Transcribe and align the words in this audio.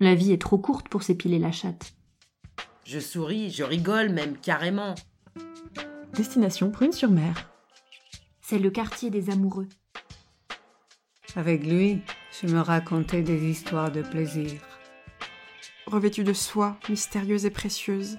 La 0.00 0.14
vie 0.14 0.32
est 0.32 0.40
trop 0.40 0.58
courte 0.58 0.88
pour 0.88 1.02
s'épiler 1.02 1.40
la 1.40 1.50
chatte. 1.50 1.92
Je 2.84 3.00
souris, 3.00 3.50
je 3.50 3.64
rigole 3.64 4.10
même 4.10 4.36
carrément. 4.36 4.94
Destination 6.14 6.70
Prune-sur-Mer. 6.70 7.50
C'est 8.40 8.60
le 8.60 8.70
quartier 8.70 9.10
des 9.10 9.28
amoureux. 9.30 9.68
Avec 11.34 11.66
lui, 11.66 12.00
je 12.30 12.46
me 12.46 12.60
racontais 12.60 13.22
des 13.22 13.44
histoires 13.44 13.90
de 13.90 14.02
plaisir. 14.02 14.60
Revêtue 15.86 16.22
de 16.22 16.32
soie, 16.32 16.78
mystérieuse 16.88 17.44
et 17.44 17.50
précieuse. 17.50 18.18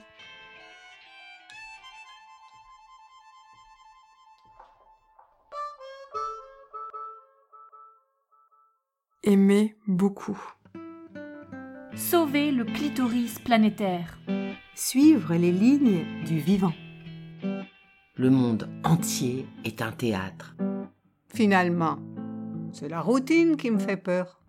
Aimer 9.23 9.77
beaucoup. 9.87 10.39
Sauver 11.95 12.51
le 12.51 12.65
clitoris 12.65 13.39
planétaire. 13.39 14.19
Suivre 14.75 15.33
les 15.35 15.51
lignes 15.51 16.05
du 16.25 16.37
vivant. 16.39 16.73
Le 18.15 18.29
monde 18.29 18.69
entier 18.83 19.47
est 19.65 19.81
un 19.81 19.91
théâtre. 19.91 20.55
Finalement, 21.33 21.97
c'est 22.71 22.89
la 22.89 23.01
routine 23.01 23.57
qui 23.57 23.71
me 23.71 23.79
fait 23.79 23.97
peur. 23.97 24.39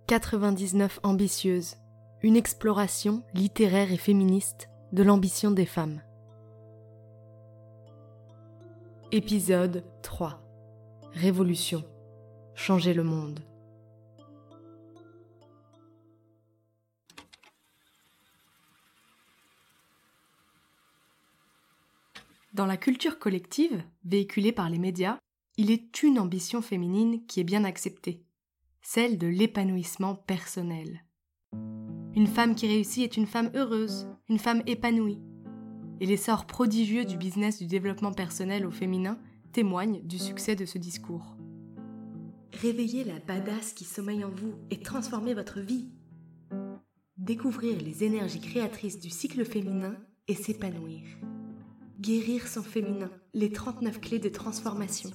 «99 0.06 1.00
ambitieuses, 1.02 1.76
une 2.22 2.36
exploration 2.36 3.22
littéraire 3.34 3.92
et 3.92 3.96
féministe 3.96 4.68
de 4.92 5.02
l'ambition 5.02 5.50
des 5.50 5.66
femmes. 5.66 6.00
Épisode 9.12 9.84
3 10.02 10.40
Révolution. 11.14 11.82
Changer 12.54 12.94
le 12.94 13.02
monde. 13.02 13.40
Dans 22.54 22.66
la 22.66 22.76
culture 22.76 23.18
collective, 23.18 23.82
véhiculée 24.04 24.52
par 24.52 24.70
les 24.70 24.78
médias, 24.78 25.18
il 25.56 25.72
est 25.72 26.04
une 26.04 26.20
ambition 26.20 26.62
féminine 26.62 27.26
qui 27.26 27.40
est 27.40 27.44
bien 27.44 27.64
acceptée, 27.64 28.22
celle 28.80 29.18
de 29.18 29.26
l'épanouissement 29.26 30.14
personnel. 30.14 31.04
Une 32.14 32.28
femme 32.28 32.54
qui 32.54 32.68
réussit 32.68 33.02
est 33.02 33.16
une 33.16 33.26
femme 33.26 33.50
heureuse, 33.56 34.06
une 34.28 34.38
femme 34.38 34.62
épanouie. 34.66 35.18
Et 36.00 36.06
l'essor 36.06 36.46
prodigieux 36.46 37.04
du 37.04 37.16
business 37.16 37.58
du 37.58 37.66
développement 37.66 38.12
personnel 38.12 38.66
au 38.66 38.70
féminin 38.70 39.18
témoigne 39.52 40.00
du 40.02 40.18
succès 40.18 40.56
de 40.56 40.64
ce 40.64 40.78
discours. 40.78 41.36
Réveillez 42.54 43.04
la 43.04 43.18
badass 43.18 43.72
qui 43.72 43.84
sommeille 43.84 44.24
en 44.24 44.30
vous 44.30 44.54
et 44.70 44.80
transformez 44.80 45.34
votre 45.34 45.60
vie. 45.60 45.90
Découvrir 47.16 47.78
les 47.80 48.04
énergies 48.04 48.40
créatrices 48.40 48.98
du 48.98 49.10
cycle 49.10 49.44
féminin 49.44 49.94
et 50.26 50.34
s'épanouir. 50.34 51.02
Guérir 52.00 52.48
son 52.48 52.62
féminin, 52.62 53.10
les 53.34 53.52
39 53.52 54.00
clés 54.00 54.18
de 54.18 54.30
transformation. 54.30 55.10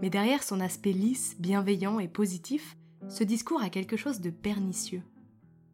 Mais 0.00 0.10
derrière 0.10 0.42
son 0.42 0.58
aspect 0.60 0.92
lisse, 0.92 1.36
bienveillant 1.38 2.00
et 2.00 2.08
positif, 2.08 2.76
ce 3.08 3.24
discours 3.24 3.62
a 3.62 3.68
quelque 3.68 3.96
chose 3.96 4.20
de 4.20 4.30
pernicieux. 4.30 5.02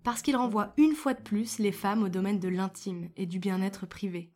Parce 0.05 0.23
qu'il 0.23 0.37
renvoie 0.37 0.73
une 0.77 0.95
fois 0.95 1.15
de 1.15 1.23
plus 1.23 1.59
les 1.59 1.73
femmes 1.73 2.03
au 2.03 2.09
domaine 2.09 2.41
de 2.41 2.49
l'intime 2.49 3.11
et 3.17 3.27
du 3.27 3.39
bien-être 3.39 3.87
privé. 3.87 4.33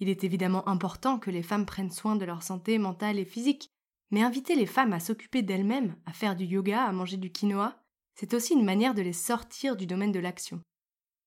Il 0.00 0.08
est 0.08 0.24
évidemment 0.24 0.68
important 0.68 1.18
que 1.18 1.30
les 1.30 1.42
femmes 1.42 1.66
prennent 1.66 1.92
soin 1.92 2.16
de 2.16 2.24
leur 2.24 2.42
santé 2.42 2.78
mentale 2.78 3.18
et 3.18 3.24
physique, 3.24 3.70
mais 4.10 4.22
inviter 4.22 4.54
les 4.54 4.66
femmes 4.66 4.92
à 4.92 5.00
s'occuper 5.00 5.42
d'elles-mêmes, 5.42 5.94
à 6.06 6.12
faire 6.12 6.34
du 6.34 6.44
yoga, 6.44 6.84
à 6.84 6.92
manger 6.92 7.16
du 7.16 7.30
quinoa, 7.30 7.82
c'est 8.14 8.34
aussi 8.34 8.54
une 8.54 8.64
manière 8.64 8.94
de 8.94 9.02
les 9.02 9.12
sortir 9.12 9.76
du 9.76 9.86
domaine 9.86 10.12
de 10.12 10.18
l'action, 10.20 10.60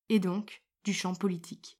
et 0.08 0.20
donc 0.20 0.62
du 0.84 0.92
champ 0.92 1.14
politique. 1.14 1.78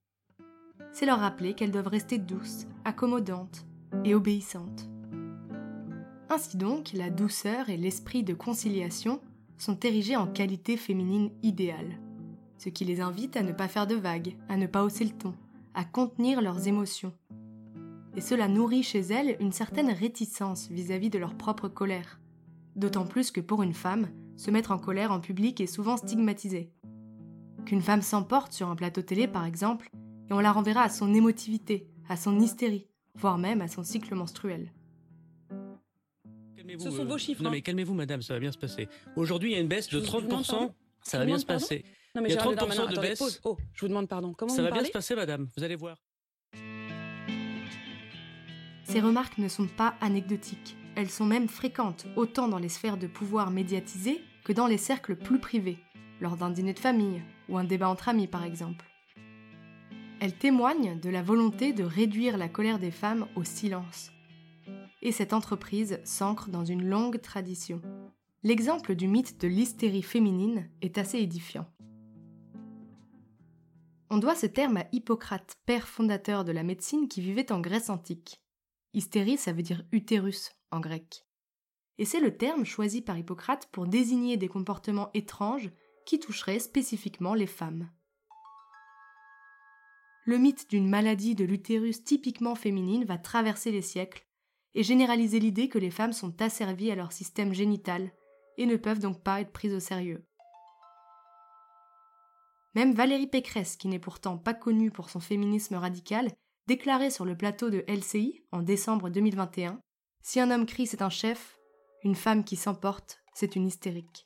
C'est 0.93 1.07
leur 1.07 1.21
rappeler 1.21 1.55
qu'elles 1.55 1.71
doivent 1.71 1.87
rester 1.89 2.19
douces, 2.19 2.67
accommodantes 2.85 3.67
et 4.05 4.15
obéissantes. 4.15 4.89
Ainsi 6.29 6.57
donc, 6.57 6.93
la 6.93 7.11
douceur 7.11 7.69
et 7.69 7.77
l'esprit 7.77 8.25
de 8.25 8.35
conciliation 8.35 9.21
sont 9.59 9.79
érigés 9.81 10.17
en 10.17 10.27
qualité 10.27 10.77
féminine 10.77 11.31
idéale, 11.43 11.99
ce 12.59 12.69
qui 12.69 12.85
les 12.85 13.01
invite 13.01 13.37
à 13.37 13.43
ne 13.43 13.53
pas 13.53 13.69
faire 13.69 13.87
de 13.87 13.95
vagues, 13.95 14.37
à 14.49 14.57
ne 14.57 14.67
pas 14.67 14.85
hausser 14.85 15.05
le 15.05 15.11
ton, 15.11 15.35
à 15.75 15.85
contenir 15.85 16.41
leurs 16.41 16.69
émotions. 16.69 17.13
Et 18.17 18.21
cela 18.21 18.49
nourrit 18.49 18.83
chez 18.83 19.01
elles 19.01 19.37
une 19.41 19.53
certaine 19.53 19.91
réticence 19.91 20.69
vis-à-vis 20.71 21.11
de 21.11 21.19
leur 21.19 21.35
propre 21.35 21.69
colère. 21.69 22.19
D'autant 22.75 23.07
plus 23.07 23.31
que 23.31 23.41
pour 23.41 23.63
une 23.63 23.75
femme, 23.75 24.09
se 24.37 24.51
mettre 24.51 24.71
en 24.71 24.79
colère 24.79 25.13
en 25.13 25.21
public 25.21 25.61
est 25.61 25.67
souvent 25.67 25.97
stigmatisé. 25.97 26.71
Qu'une 27.65 27.83
femme 27.83 28.03
s'emporte 28.03 28.53
sur 28.53 28.69
un 28.69 28.77
plateau 28.77 29.03
télé, 29.03 29.27
par 29.27 29.45
exemple, 29.45 29.91
et 30.31 30.33
on 30.33 30.41
la 30.41 30.53
renverra 30.53 30.83
à 30.83 30.89
son 30.89 31.15
émotivité, 31.15 31.89
à 32.09 32.17
son 32.17 32.39
hystérie, 32.39 32.87
voire 33.17 33.39
même 33.39 33.61
à 33.61 33.69
son 33.69 33.83
cycle 33.83 34.15
menstruel. 34.15 34.73
Ce 36.79 36.91
sont 36.91 37.05
vos 37.05 37.19
chiffres. 37.19 37.43
Non, 37.43 37.51
mais 37.51 37.63
calmez-vous, 37.63 37.95
madame, 37.95 38.23
ça 38.23 38.35
va 38.35 38.41
bien 38.41 38.53
se 38.53 38.59
passer. 38.59 38.89
Aujourd'hui, 39.17 39.51
il 39.51 39.55
y 39.55 39.57
a 39.57 39.61
une 39.61 39.69
baisse 39.69 39.89
de 39.89 40.01
30%, 40.01 40.71
ça 41.03 41.19
va 41.19 41.25
bien 41.25 41.39
se 41.39 41.47
passer. 41.47 41.85
Non, 42.15 42.23
mais 42.23 42.29
Il 42.31 42.33
y 42.35 42.37
a 42.37 42.41
Gérald 42.41 42.57
30% 42.57 42.61
Darmanin, 42.61 42.87
de 42.87 42.93
attendez, 42.93 43.09
baisse. 43.09 43.19
pause. 43.19 43.41
Oh, 43.45 43.57
je 43.75 43.81
vous 43.83 43.89
demande 43.89 44.09
pardon. 44.09 44.33
Comment 44.33 44.53
Ça 44.53 44.63
vous 44.63 44.69
va 44.69 44.75
bien 44.75 44.85
se 44.85 44.91
passer, 44.91 45.15
madame, 45.15 45.49
vous 45.57 45.63
allez 45.65 45.77
voir. 45.77 45.97
Ces 48.85 49.01
remarques 49.01 49.39
ne 49.39 49.49
sont 49.49 49.67
pas 49.67 49.95
anecdotiques, 50.01 50.77
elles 50.95 51.11
sont 51.11 51.27
même 51.27 51.49
fréquentes, 51.49 52.07
autant 52.17 52.49
dans 52.49 52.59
les 52.59 52.69
sphères 52.69 52.97
de 52.97 53.07
pouvoir 53.07 53.51
médiatisées 53.51 54.21
que 54.45 54.53
dans 54.53 54.67
les 54.69 54.79
cercles 54.79 55.17
plus 55.17 55.41
privés, 55.41 55.79
lors 56.21 56.37
d'un 56.37 56.51
dîner 56.51 56.73
de 56.73 56.79
famille 56.79 57.21
ou 57.49 57.59
un 57.59 57.65
débat 57.65 57.89
entre 57.89 58.09
amis 58.09 58.29
par 58.29 58.45
exemple. 58.45 58.87
Elles 60.21 60.35
témoignent 60.39 60.99
de 60.99 61.11
la 61.11 61.21
volonté 61.23 61.73
de 61.73 61.85
réduire 61.85 62.39
la 62.39 62.49
colère 62.49 62.79
des 62.79 62.91
femmes 62.93 63.27
au 63.35 63.45
silence. 63.45 64.13
Et 65.07 65.13
cette 65.13 65.33
entreprise 65.33 66.01
s'ancre 66.03 66.51
dans 66.51 66.65
une 66.65 66.85
longue 66.85 67.21
tradition. 67.21 67.81
L'exemple 68.43 68.97
du 68.97 69.07
mythe 69.07 69.41
de 69.41 69.47
l'hystérie 69.47 70.03
féminine 70.03 70.69
est 70.83 70.99
assez 70.99 71.19
édifiant. 71.19 71.65
On 74.11 74.19
doit 74.19 74.35
ce 74.35 74.47
terme 74.47 74.79
à 74.79 74.87
Hippocrate, 74.91 75.55
père 75.65 75.87
fondateur 75.87 76.45
de 76.45 76.51
la 76.51 76.65
médecine 76.65 77.07
qui 77.07 77.21
vivait 77.21 77.53
en 77.53 77.61
Grèce 77.61 77.89
antique. 77.89 78.43
Hystérie, 78.95 79.39
ça 79.39 79.53
veut 79.53 79.63
dire 79.63 79.85
utérus 79.93 80.51
en 80.73 80.81
grec. 80.81 81.25
Et 81.99 82.05
c'est 82.05 82.19
le 82.19 82.37
terme 82.37 82.65
choisi 82.65 83.01
par 83.01 83.17
Hippocrate 83.17 83.69
pour 83.71 83.87
désigner 83.87 84.37
des 84.37 84.49
comportements 84.49 85.11
étranges 85.15 85.71
qui 86.05 86.19
toucheraient 86.19 86.59
spécifiquement 86.59 87.35
les 87.35 87.47
femmes. 87.47 87.89
Le 90.25 90.39
mythe 90.39 90.69
d'une 90.69 90.89
maladie 90.89 91.37
de 91.37 91.45
l'utérus 91.45 92.03
typiquement 92.03 92.57
féminine 92.57 93.05
va 93.05 93.19
traverser 93.19 93.71
les 93.71 93.83
siècles 93.83 94.26
et 94.77 94.83
généraliser 94.83 95.41
l'idée 95.41 95.69
que 95.69 95.79
les 95.79 95.91
femmes 95.91 96.13
sont 96.13 96.41
asservies 96.41 96.93
à 96.93 96.95
leur 96.95 97.11
système 97.11 97.55
génital 97.55 98.13
et 98.59 98.67
ne 98.67 98.77
peuvent 98.77 99.01
donc 99.01 99.23
pas 99.23 99.41
être 99.41 99.51
prises 99.51 99.75
au 99.75 99.81
sérieux. 99.81 100.23
Même 102.75 102.93
Valérie 102.93 103.27
Pécresse, 103.27 103.77
qui 103.77 103.89
n'est 103.89 103.99
pourtant 103.99 104.37
pas 104.37 104.53
connue 104.53 104.91
pour 104.91 105.09
son 105.09 105.19
féminisme 105.19 105.77
radical, 105.77 106.31
déclarait 106.67 107.11
sur 107.11 107.25
le 107.25 107.37
plateau 107.37 107.71
de 107.71 107.85
LCI 107.89 108.45
en 108.53 108.61
décembre 108.61 109.09
2021 109.09 109.81
Si 110.23 110.41
un 110.41 110.51
homme 110.51 110.67
crie 110.67 110.87
c'est 110.87 111.01
un 111.01 111.11
chef, 111.11 111.59
une 112.05 112.15
femme 112.15 112.45
qui 112.45 112.57
s'emporte 112.57 113.23
c'est 113.33 113.57
une 113.57 113.67
hystérique. 113.67 114.26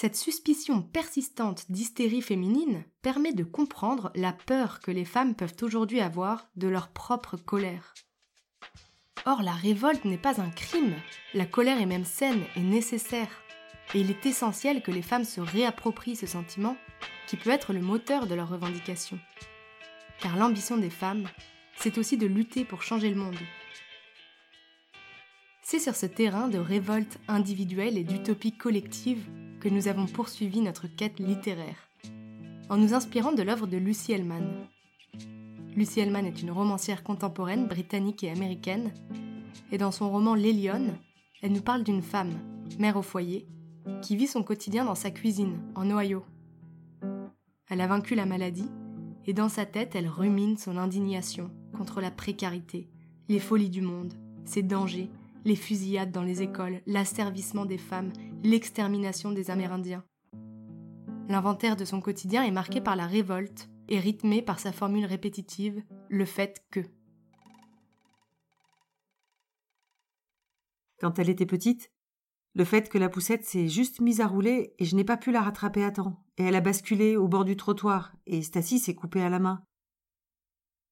Cette 0.00 0.14
suspicion 0.14 0.80
persistante 0.80 1.64
d'hystérie 1.72 2.22
féminine 2.22 2.84
permet 3.02 3.32
de 3.32 3.42
comprendre 3.42 4.12
la 4.14 4.32
peur 4.32 4.78
que 4.78 4.92
les 4.92 5.04
femmes 5.04 5.34
peuvent 5.34 5.56
aujourd'hui 5.62 5.98
avoir 5.98 6.46
de 6.54 6.68
leur 6.68 6.92
propre 6.92 7.36
colère. 7.36 7.94
Or, 9.26 9.42
la 9.42 9.50
révolte 9.50 10.04
n'est 10.04 10.16
pas 10.16 10.40
un 10.40 10.50
crime, 10.50 10.94
la 11.34 11.46
colère 11.46 11.80
est 11.80 11.86
même 11.86 12.04
saine 12.04 12.44
et 12.54 12.60
nécessaire, 12.60 13.42
et 13.92 13.98
il 13.98 14.08
est 14.08 14.24
essentiel 14.24 14.82
que 14.82 14.92
les 14.92 15.02
femmes 15.02 15.24
se 15.24 15.40
réapproprient 15.40 16.14
ce 16.14 16.28
sentiment 16.28 16.76
qui 17.26 17.36
peut 17.36 17.50
être 17.50 17.72
le 17.72 17.80
moteur 17.80 18.28
de 18.28 18.36
leurs 18.36 18.50
revendications. 18.50 19.18
Car 20.20 20.36
l'ambition 20.36 20.76
des 20.76 20.90
femmes, 20.90 21.28
c'est 21.76 21.98
aussi 21.98 22.16
de 22.16 22.28
lutter 22.28 22.64
pour 22.64 22.84
changer 22.84 23.10
le 23.10 23.16
monde. 23.16 23.34
C'est 25.60 25.80
sur 25.80 25.96
ce 25.96 26.06
terrain 26.06 26.46
de 26.46 26.58
révolte 26.58 27.18
individuelle 27.26 27.98
et 27.98 28.04
d'utopie 28.04 28.52
collective 28.56 29.26
que 29.60 29.68
nous 29.68 29.88
avons 29.88 30.06
poursuivi 30.06 30.60
notre 30.60 30.86
quête 30.86 31.18
littéraire, 31.18 31.90
en 32.68 32.76
nous 32.76 32.94
inspirant 32.94 33.32
de 33.32 33.42
l'œuvre 33.42 33.66
de 33.66 33.76
Lucy 33.76 34.12
Hellman. 34.12 34.66
Lucy 35.74 36.00
Hellman 36.00 36.26
est 36.26 36.42
une 36.42 36.50
romancière 36.50 37.02
contemporaine 37.02 37.66
britannique 37.66 38.22
et 38.24 38.30
américaine, 38.30 38.92
et 39.72 39.78
dans 39.78 39.90
son 39.90 40.10
roman 40.10 40.34
Les 40.34 40.52
Lionnes, 40.52 40.96
elle 41.42 41.52
nous 41.52 41.60
parle 41.60 41.84
d'une 41.84 42.02
femme, 42.02 42.32
mère 42.78 42.96
au 42.96 43.02
foyer, 43.02 43.46
qui 44.02 44.16
vit 44.16 44.26
son 44.26 44.42
quotidien 44.42 44.84
dans 44.84 44.94
sa 44.94 45.10
cuisine, 45.10 45.60
en 45.74 45.90
Ohio. 45.90 46.24
Elle 47.68 47.80
a 47.80 47.86
vaincu 47.86 48.14
la 48.14 48.26
maladie, 48.26 48.68
et 49.26 49.32
dans 49.32 49.48
sa 49.48 49.66
tête, 49.66 49.94
elle 49.94 50.08
rumine 50.08 50.56
son 50.56 50.76
indignation 50.76 51.50
contre 51.76 52.00
la 52.00 52.10
précarité, 52.10 52.88
les 53.28 53.40
folies 53.40 53.70
du 53.70 53.82
monde, 53.82 54.14
ses 54.44 54.62
dangers, 54.62 55.10
les 55.44 55.56
fusillades 55.56 56.12
dans 56.12 56.22
les 56.22 56.42
écoles, 56.42 56.80
l'asservissement 56.86 57.66
des 57.66 57.78
femmes, 57.78 58.12
l'extermination 58.44 59.32
des 59.32 59.50
Amérindiens. 59.50 60.04
L'inventaire 61.28 61.76
de 61.76 61.84
son 61.84 62.00
quotidien 62.00 62.44
est 62.44 62.50
marqué 62.50 62.80
par 62.80 62.96
la 62.96 63.06
révolte 63.06 63.68
et 63.88 63.98
rythmé 63.98 64.42
par 64.42 64.60
sa 64.60 64.72
formule 64.72 65.04
répétitive, 65.04 65.82
le 66.08 66.24
fait 66.24 66.64
que. 66.70 66.80
Quand 71.00 71.18
elle 71.18 71.30
était 71.30 71.46
petite, 71.46 71.90
le 72.54 72.64
fait 72.64 72.88
que 72.88 72.98
la 72.98 73.08
poussette 73.08 73.44
s'est 73.44 73.68
juste 73.68 74.00
mise 74.00 74.20
à 74.20 74.26
rouler 74.26 74.74
et 74.78 74.84
je 74.84 74.96
n'ai 74.96 75.04
pas 75.04 75.16
pu 75.16 75.30
la 75.30 75.42
rattraper 75.42 75.84
à 75.84 75.92
temps, 75.92 76.24
et 76.38 76.44
elle 76.44 76.56
a 76.56 76.60
basculé 76.60 77.16
au 77.16 77.28
bord 77.28 77.44
du 77.44 77.56
trottoir, 77.56 78.12
et 78.26 78.42
Stacy 78.42 78.78
s'est 78.78 78.94
coupée 78.94 79.22
à 79.22 79.28
la 79.28 79.38
main. 79.38 79.62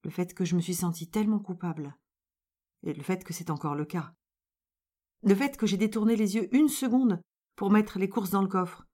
Le 0.04 0.10
fait 0.10 0.34
que 0.34 0.44
je 0.44 0.54
me 0.54 0.60
suis 0.60 0.74
sentie 0.74 1.08
tellement 1.08 1.40
coupable. 1.40 1.96
Et 2.84 2.92
le 2.92 3.02
fait 3.02 3.24
que 3.24 3.32
c'est 3.32 3.50
encore 3.50 3.74
le 3.74 3.84
cas. 3.84 4.12
Le 5.22 5.34
fait 5.34 5.56
que 5.56 5.66
j'ai 5.66 5.76
détourné 5.76 6.14
les 6.14 6.36
yeux 6.36 6.54
une 6.54 6.68
seconde 6.68 7.20
pour 7.56 7.70
mettre 7.70 7.98
les 7.98 8.08
courses 8.08 8.30
dans 8.30 8.42
le 8.42 8.48
coffre. 8.48 8.86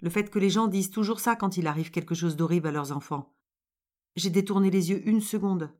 Le 0.00 0.10
fait 0.10 0.30
que 0.30 0.38
les 0.38 0.50
gens 0.50 0.66
disent 0.66 0.90
toujours 0.90 1.20
ça 1.20 1.36
quand 1.36 1.56
il 1.56 1.66
arrive 1.66 1.90
quelque 1.90 2.14
chose 2.14 2.36
d'horrible 2.36 2.68
à 2.68 2.72
leurs 2.72 2.90
enfants. 2.90 3.36
J'ai 4.16 4.30
détourné 4.30 4.70
les 4.70 4.90
yeux 4.90 5.06
une 5.08 5.20
seconde. 5.20 5.70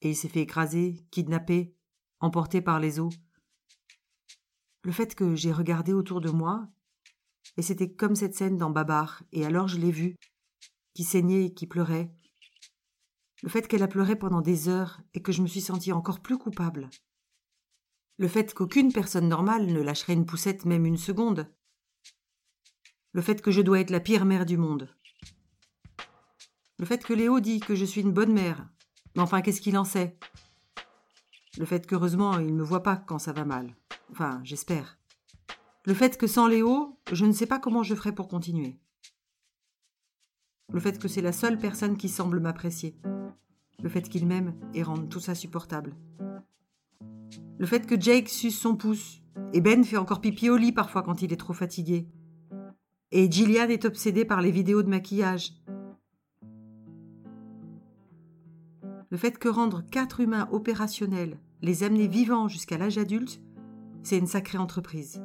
Et 0.00 0.10
il 0.10 0.16
s'est 0.16 0.28
fait 0.28 0.42
écraser, 0.42 1.04
kidnapper, 1.10 1.74
emporté 2.20 2.60
par 2.60 2.78
les 2.78 3.00
eaux. 3.00 3.10
Le 4.84 4.92
fait 4.92 5.14
que 5.14 5.34
j'ai 5.34 5.52
regardé 5.52 5.92
autour 5.92 6.20
de 6.20 6.30
moi, 6.30 6.68
et 7.56 7.62
c'était 7.62 7.92
comme 7.92 8.16
cette 8.16 8.34
scène 8.34 8.56
dans 8.56 8.70
Babar, 8.70 9.22
et 9.32 9.44
alors 9.44 9.68
je 9.68 9.78
l'ai 9.78 9.90
vue, 9.90 10.16
qui 10.94 11.04
saignait 11.04 11.46
et 11.46 11.54
qui 11.54 11.66
pleurait. 11.66 12.14
Le 13.42 13.48
fait 13.48 13.66
qu'elle 13.66 13.82
a 13.82 13.88
pleuré 13.88 14.16
pendant 14.16 14.40
des 14.40 14.68
heures 14.68 15.00
et 15.14 15.22
que 15.22 15.32
je 15.32 15.42
me 15.42 15.46
suis 15.46 15.60
sentie 15.60 15.92
encore 15.92 16.20
plus 16.20 16.38
coupable. 16.38 16.88
Le 18.22 18.28
fait 18.28 18.54
qu'aucune 18.54 18.92
personne 18.92 19.26
normale 19.26 19.66
ne 19.66 19.80
lâcherait 19.80 20.12
une 20.12 20.26
poussette 20.26 20.64
même 20.64 20.86
une 20.86 20.96
seconde. 20.96 21.52
Le 23.14 23.20
fait 23.20 23.42
que 23.42 23.50
je 23.50 23.60
dois 23.60 23.80
être 23.80 23.90
la 23.90 23.98
pire 23.98 24.24
mère 24.24 24.46
du 24.46 24.56
monde. 24.56 24.88
Le 26.78 26.86
fait 26.86 27.02
que 27.02 27.14
Léo 27.14 27.40
dit 27.40 27.58
que 27.58 27.74
je 27.74 27.84
suis 27.84 28.02
une 28.02 28.12
bonne 28.12 28.32
mère. 28.32 28.68
Mais 29.16 29.22
enfin, 29.22 29.42
qu'est-ce 29.42 29.60
qu'il 29.60 29.76
en 29.76 29.82
sait? 29.82 30.16
Le 31.58 31.64
fait 31.64 31.84
qu'heureusement, 31.84 32.38
il 32.38 32.46
ne 32.46 32.60
me 32.60 32.62
voit 32.62 32.84
pas 32.84 32.94
quand 32.94 33.18
ça 33.18 33.32
va 33.32 33.44
mal. 33.44 33.74
Enfin, 34.12 34.40
j'espère. 34.44 35.00
Le 35.84 35.92
fait 35.92 36.16
que 36.16 36.28
sans 36.28 36.46
Léo, 36.46 37.00
je 37.10 37.26
ne 37.26 37.32
sais 37.32 37.46
pas 37.46 37.58
comment 37.58 37.82
je 37.82 37.96
ferai 37.96 38.14
pour 38.14 38.28
continuer. 38.28 38.78
Le 40.72 40.78
fait 40.78 41.00
que 41.00 41.08
c'est 41.08 41.22
la 41.22 41.32
seule 41.32 41.58
personne 41.58 41.96
qui 41.96 42.08
semble 42.08 42.38
m'apprécier. 42.38 42.96
Le 43.82 43.88
fait 43.88 44.08
qu'il 44.08 44.28
m'aime 44.28 44.54
et 44.74 44.84
rende 44.84 45.08
tout 45.08 45.18
ça 45.18 45.34
supportable. 45.34 45.96
Le 47.58 47.66
fait 47.66 47.86
que 47.86 48.00
Jake 48.00 48.28
suce 48.28 48.58
son 48.58 48.76
pouce. 48.76 49.22
Et 49.52 49.60
Ben 49.60 49.84
fait 49.84 49.96
encore 49.96 50.20
pipi 50.20 50.50
au 50.50 50.56
lit 50.56 50.72
parfois 50.72 51.02
quand 51.02 51.22
il 51.22 51.32
est 51.32 51.36
trop 51.36 51.52
fatigué. 51.52 52.08
Et 53.10 53.30
Gillian 53.30 53.68
est 53.68 53.84
obsédée 53.84 54.24
par 54.24 54.40
les 54.40 54.50
vidéos 54.50 54.82
de 54.82 54.88
maquillage. 54.88 55.52
Le 59.10 59.18
fait 59.18 59.38
que 59.38 59.48
rendre 59.48 59.82
quatre 59.90 60.20
humains 60.20 60.48
opérationnels, 60.52 61.38
les 61.60 61.84
amener 61.84 62.08
vivants 62.08 62.48
jusqu'à 62.48 62.78
l'âge 62.78 62.96
adulte, 62.96 63.42
c'est 64.02 64.18
une 64.18 64.26
sacrée 64.26 64.58
entreprise. 64.58 65.22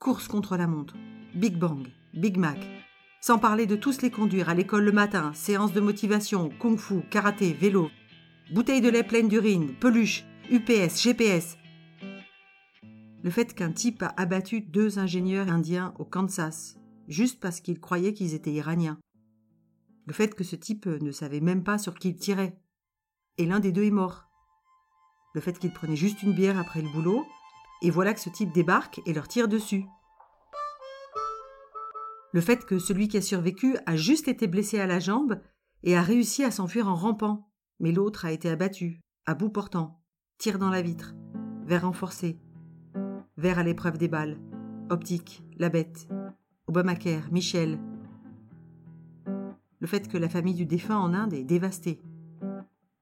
Course 0.00 0.26
contre 0.26 0.56
la 0.56 0.66
montre, 0.66 0.94
Big 1.34 1.58
Bang, 1.58 1.86
Big 2.14 2.38
Mac. 2.38 2.58
Sans 3.20 3.38
parler 3.38 3.66
de 3.66 3.76
tous 3.76 4.02
les 4.02 4.10
conduire 4.10 4.48
à 4.48 4.54
l'école 4.54 4.84
le 4.84 4.92
matin, 4.92 5.32
séance 5.34 5.72
de 5.72 5.80
motivation, 5.80 6.48
kung-fu, 6.58 7.02
karaté, 7.10 7.52
vélo, 7.52 7.90
bouteille 8.54 8.80
de 8.80 8.88
lait 8.88 9.02
pleine 9.02 9.28
d'urine, 9.28 9.74
peluche, 9.80 10.24
UPS, 10.48 11.02
GPS. 11.02 11.58
Le 13.24 13.30
fait 13.30 13.52
qu'un 13.52 13.72
type 13.72 14.02
a 14.04 14.14
abattu 14.16 14.60
deux 14.60 15.00
ingénieurs 15.00 15.48
indiens 15.48 15.92
au 15.98 16.04
Kansas, 16.04 16.76
juste 17.08 17.40
parce 17.40 17.60
qu'il 17.60 17.80
croyait 17.80 18.12
qu'ils 18.12 18.34
étaient 18.34 18.52
iraniens. 18.52 19.00
Le 20.06 20.12
fait 20.12 20.36
que 20.36 20.44
ce 20.44 20.54
type 20.54 20.86
ne 20.86 21.10
savait 21.10 21.40
même 21.40 21.64
pas 21.64 21.78
sur 21.78 21.94
qui 21.94 22.10
il 22.10 22.16
tirait. 22.16 22.60
Et 23.38 23.46
l'un 23.46 23.58
des 23.58 23.72
deux 23.72 23.82
est 23.82 23.90
mort. 23.90 24.28
Le 25.34 25.40
fait 25.40 25.58
qu'il 25.58 25.72
prenait 25.72 25.96
juste 25.96 26.22
une 26.22 26.32
bière 26.32 26.58
après 26.58 26.80
le 26.80 26.92
boulot, 26.92 27.26
et 27.82 27.90
voilà 27.90 28.14
que 28.14 28.20
ce 28.20 28.30
type 28.30 28.52
débarque 28.52 29.00
et 29.04 29.12
leur 29.12 29.26
tire 29.26 29.48
dessus. 29.48 29.84
Le 32.32 32.40
fait 32.40 32.64
que 32.64 32.78
celui 32.78 33.08
qui 33.08 33.16
a 33.16 33.22
survécu 33.22 33.76
a 33.84 33.96
juste 33.96 34.28
été 34.28 34.46
blessé 34.46 34.78
à 34.78 34.86
la 34.86 35.00
jambe 35.00 35.40
et 35.82 35.96
a 35.96 36.02
réussi 36.02 36.44
à 36.44 36.52
s'enfuir 36.52 36.86
en 36.86 36.94
rampant, 36.94 37.50
mais 37.80 37.90
l'autre 37.90 38.24
a 38.24 38.30
été 38.30 38.48
abattu, 38.48 39.00
à 39.26 39.34
bout 39.34 39.50
portant, 39.50 40.00
tir 40.38 40.58
dans 40.58 40.70
la 40.70 40.82
vitre, 40.82 41.14
verre 41.64 41.82
renforcé, 41.82 42.38
verre 43.36 43.58
à 43.58 43.62
l'épreuve 43.62 43.98
des 43.98 44.08
balles, 44.08 44.38
optique, 44.90 45.42
la 45.58 45.68
bête, 45.68 46.08
Obamacare, 46.66 47.30
Michel. 47.30 47.78
Le 49.78 49.86
fait 49.86 50.08
que 50.08 50.18
la 50.18 50.28
famille 50.28 50.54
du 50.54 50.66
défunt 50.66 50.98
en 50.98 51.14
Inde 51.14 51.34
est 51.34 51.44
dévastée. 51.44 52.00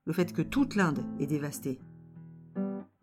Le 0.05 0.13
fait 0.13 0.33
que 0.33 0.43
toute 0.43 0.75
l'Inde 0.75 1.05
est 1.19 1.27
dévastée 1.27 1.81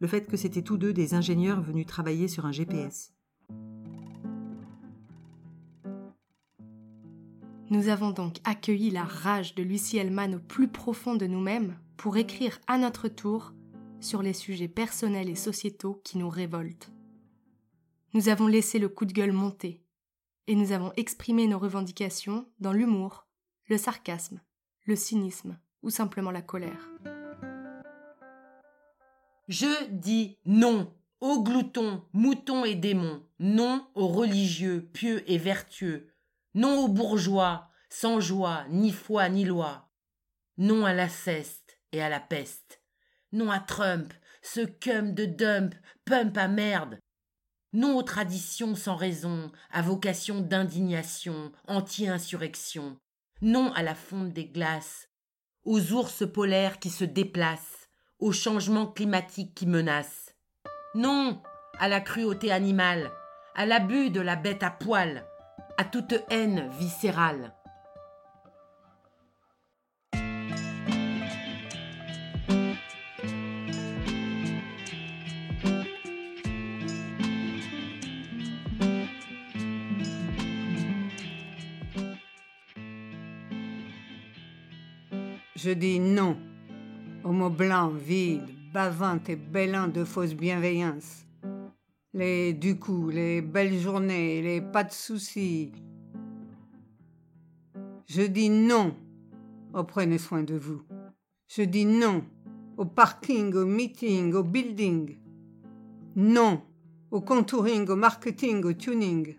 le 0.02 0.08
fait 0.08 0.26
que 0.28 0.36
c'était 0.36 0.64
tous 0.64 0.78
deux 0.78 0.94
des 0.94 1.14
ingénieurs 1.14 1.62
venus 1.62 1.86
travailler 1.86 2.28
sur 2.28 2.48
un 2.48 2.52
GPS. 2.52 3.14
Nous 7.70 7.88
avons 7.88 8.10
donc 8.10 8.38
accueilli 8.44 8.90
la 8.90 9.04
rage 9.04 9.54
de 9.54 9.64
Lucie 9.64 9.98
Hellman 9.98 10.36
au 10.36 10.40
plus 10.40 10.68
profond 10.68 11.16
de 11.16 11.28
nous-mêmes 11.28 11.78
pour 11.98 12.18
écrire 12.18 12.60
à 12.68 12.80
notre 12.80 13.08
tour 13.08 13.54
sur 14.02 14.22
les 14.22 14.34
sujets 14.34 14.68
personnels 14.68 15.30
et 15.30 15.36
sociétaux 15.36 16.02
qui 16.04 16.18
nous 16.18 16.30
révoltent. 16.30 16.92
Nous 18.14 18.28
avons 18.28 18.48
laissé 18.48 18.80
le 18.80 18.90
coup 18.90 19.06
de 19.06 19.14
gueule 19.14 19.32
monter 19.32 19.82
et 20.48 20.56
nous 20.56 20.74
avons 20.74 20.92
exprimé 20.98 21.48
nos 21.48 21.60
revendications 21.60 22.46
dans 22.60 22.74
l'humour, 22.74 23.28
le 23.68 23.78
sarcasme, 23.78 24.42
le 24.86 24.96
cynisme 24.96 25.58
ou 25.84 25.90
simplement 25.90 26.32
la 26.32 26.42
colère. 26.42 26.90
Je 29.48 29.86
dis 29.90 30.38
non 30.46 30.94
aux 31.20 31.44
gloutons, 31.44 32.04
moutons 32.14 32.66
et 32.66 32.76
démons, 32.76 33.24
non 33.40 33.88
aux 33.94 34.08
religieux, 34.08 34.90
pieux 34.92 35.30
et 35.30 35.38
vertueux, 35.38 36.12
non 36.56 36.86
aux 36.86 36.88
bourgeois, 36.88 37.70
sans 37.90 38.20
joie, 38.20 38.66
ni 38.70 38.92
foi, 38.92 39.30
ni 39.30 39.46
loi, 39.46 39.90
non 40.58 40.86
à 40.86 40.94
la 40.94 41.10
ceste 41.10 41.80
et 41.92 42.02
à 42.02 42.10
la 42.10 42.20
peste, 42.20 42.81
non 43.32 43.52
à 43.52 43.60
Trump, 43.60 44.14
ce 44.42 44.62
cum 44.62 45.14
de 45.14 45.26
dump, 45.26 45.76
pump 46.06 46.38
à 46.38 46.48
merde, 46.48 47.00
non 47.74 47.98
aux 47.98 48.04
traditions 48.04 48.76
sans 48.76 48.96
raison, 48.96 49.52
à 49.72 49.82
vocation 49.82 50.42
d'indignation, 50.42 51.52
anti-insurrection, 51.68 52.98
non 53.42 53.72
à 53.74 53.84
la 53.84 53.96
fonte 53.96 54.34
des 54.34 54.46
glaces, 54.46 55.08
aux 55.64 55.94
ours 55.94 56.24
polaires 56.32 56.80
qui 56.80 56.90
se 56.90 57.06
déplacent, 57.06 57.88
au 58.20 58.32
changement 58.32 58.88
climatique 58.88 59.56
qui 59.56 59.68
menace. 59.68 60.36
Non 60.96 61.42
à 61.80 61.88
la 61.88 62.02
cruauté 62.02 62.52
animale, 62.52 63.12
à 63.56 63.66
l'abus 63.66 64.10
de 64.10 64.22
la 64.22 64.36
bête 64.36 64.64
à 64.64 64.70
poil, 64.70 65.26
à 65.78 65.86
toute 65.86 66.14
haine 66.30 66.70
viscérale. 66.78 67.54
Je 85.64 85.70
dis 85.70 86.00
non 86.00 86.38
aux 87.24 87.32
mots 87.32 87.52
blancs, 87.52 87.94
vides, 87.94 88.50
bavantes 88.74 89.30
et 89.30 89.36
bêlants 89.36 89.90
de 89.90 90.04
fausse 90.04 90.34
bienveillance. 90.34 91.28
Les 92.16 92.52
du 92.54 92.80
coup, 92.80 93.10
les 93.10 93.44
belles 93.44 93.78
journées, 93.78 94.42
les 94.42 94.60
pas 94.60 94.84
de 94.84 94.92
soucis. 94.92 95.72
Je 98.08 98.24
dis 98.24 98.50
non 98.50 98.96
au 99.76 99.84
prenez 99.84 100.18
soin 100.18 100.42
de 100.42 100.56
vous. 100.56 100.82
Je 101.48 101.62
dis 101.62 101.86
non 101.86 102.24
au 102.76 102.86
parking, 102.86 103.54
au 103.54 103.68
meeting, 103.68 104.34
au 104.34 104.42
building. 104.42 105.16
Non 106.16 106.64
au 107.12 107.22
contouring, 107.22 107.88
au 107.88 107.96
marketing, 107.96 108.64
au 108.66 108.74
tuning. 108.74 109.36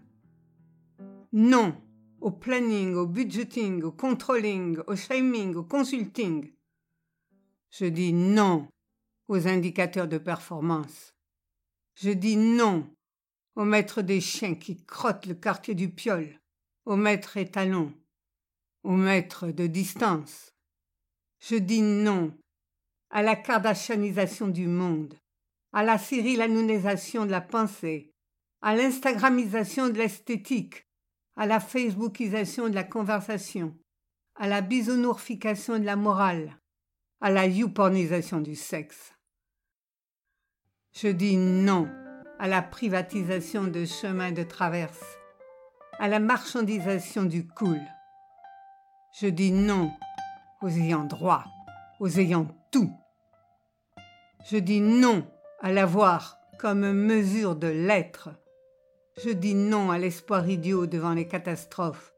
Non 1.33 1.75
au 2.23 2.31
planning, 2.31 2.95
au 2.95 3.07
budgeting, 3.07 3.83
au 3.83 3.91
controlling, 3.91 4.79
au 4.87 4.95
shaming, 4.95 5.55
au 5.57 5.65
consulting. 5.65 6.53
Je 7.71 7.87
dis 7.87 8.13
non 8.13 8.69
aux 9.29 9.49
indicateurs 9.49 10.07
de 10.07 10.19
performance. 10.19 11.15
Je 11.95 12.11
dis 12.11 12.37
non 12.37 12.89
aux 13.57 13.65
maîtres 13.65 14.03
des 14.03 14.21
chiens 14.21 14.55
qui 14.55 14.77
crottent 14.85 15.27
le 15.27 15.35
quartier 15.35 15.75
du 15.75 15.91
piole, 15.91 16.41
aux 16.87 16.97
maîtres 16.97 17.37
étalons. 17.37 17.93
au 18.85 18.97
maître 18.97 19.49
de 19.49 19.69
distance. 19.69 20.53
Je 21.39 21.57
dis 21.57 21.83
non 21.83 22.33
à 23.11 23.23
la 23.23 23.37
kardashianisation 23.37 24.49
du 24.49 24.67
monde, 24.67 25.15
à 25.73 25.85
la 25.85 25.99
cyrillanounisation 25.99 27.27
de 27.27 27.31
la 27.31 27.41
pensée, 27.41 28.13
à 28.61 28.75
l'instagramisation 28.75 29.89
de 29.89 29.99
l'esthétique, 29.99 30.87
à 31.37 31.47
la 31.47 31.61
facebookisation 31.61 32.69
de 32.69 32.75
la 32.75 32.85
conversation, 32.85 33.77
à 34.37 34.47
la 34.47 34.61
bisounourification 34.61 35.79
de 35.79 35.85
la 35.85 35.97
morale, 35.97 36.59
à 37.21 37.31
la 37.31 37.47
youpornisation 37.47 38.41
du 38.41 38.57
sexe. 38.57 39.15
Je 40.93 41.09
dis 41.09 41.37
non 41.37 41.89
à 42.39 42.49
la 42.49 42.61
privatisation 42.61 43.65
de 43.65 43.85
chemins 43.85 44.33
de 44.33 44.43
traverse, 44.43 45.05
à 45.99 46.09
la 46.09 46.19
marchandisation 46.19 47.25
du 47.25 47.47
cool. 47.47 47.81
Je 49.21 49.29
dis 49.29 49.53
non 49.53 49.93
aux 50.61 50.69
ayants 50.69 51.05
droit, 51.05 51.45
aux 52.01 52.19
ayants 52.19 52.49
tout. 52.71 52.93
Je 54.51 54.57
dis 54.57 54.81
non 54.81 55.27
à 55.61 55.71
l'avoir 55.71 56.39
comme 56.59 56.93
mesure 56.93 57.57
de 57.57 57.69
l'être. 57.69 58.31
Je 59.25 59.31
dis 59.31 59.55
non 59.55 59.93
à 59.93 59.99
l'espoir 59.99 60.49
idiot 60.49 60.87
devant 60.87 61.15
les 61.15 61.29
catastrophes. 61.29 62.13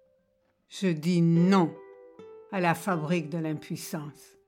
Je 0.71 0.89
dis 0.89 1.21
non 1.21 1.77
à 2.51 2.61
la 2.61 2.75
fabrique 2.75 3.29
de 3.29 3.37
l'impuissance. 3.37 4.39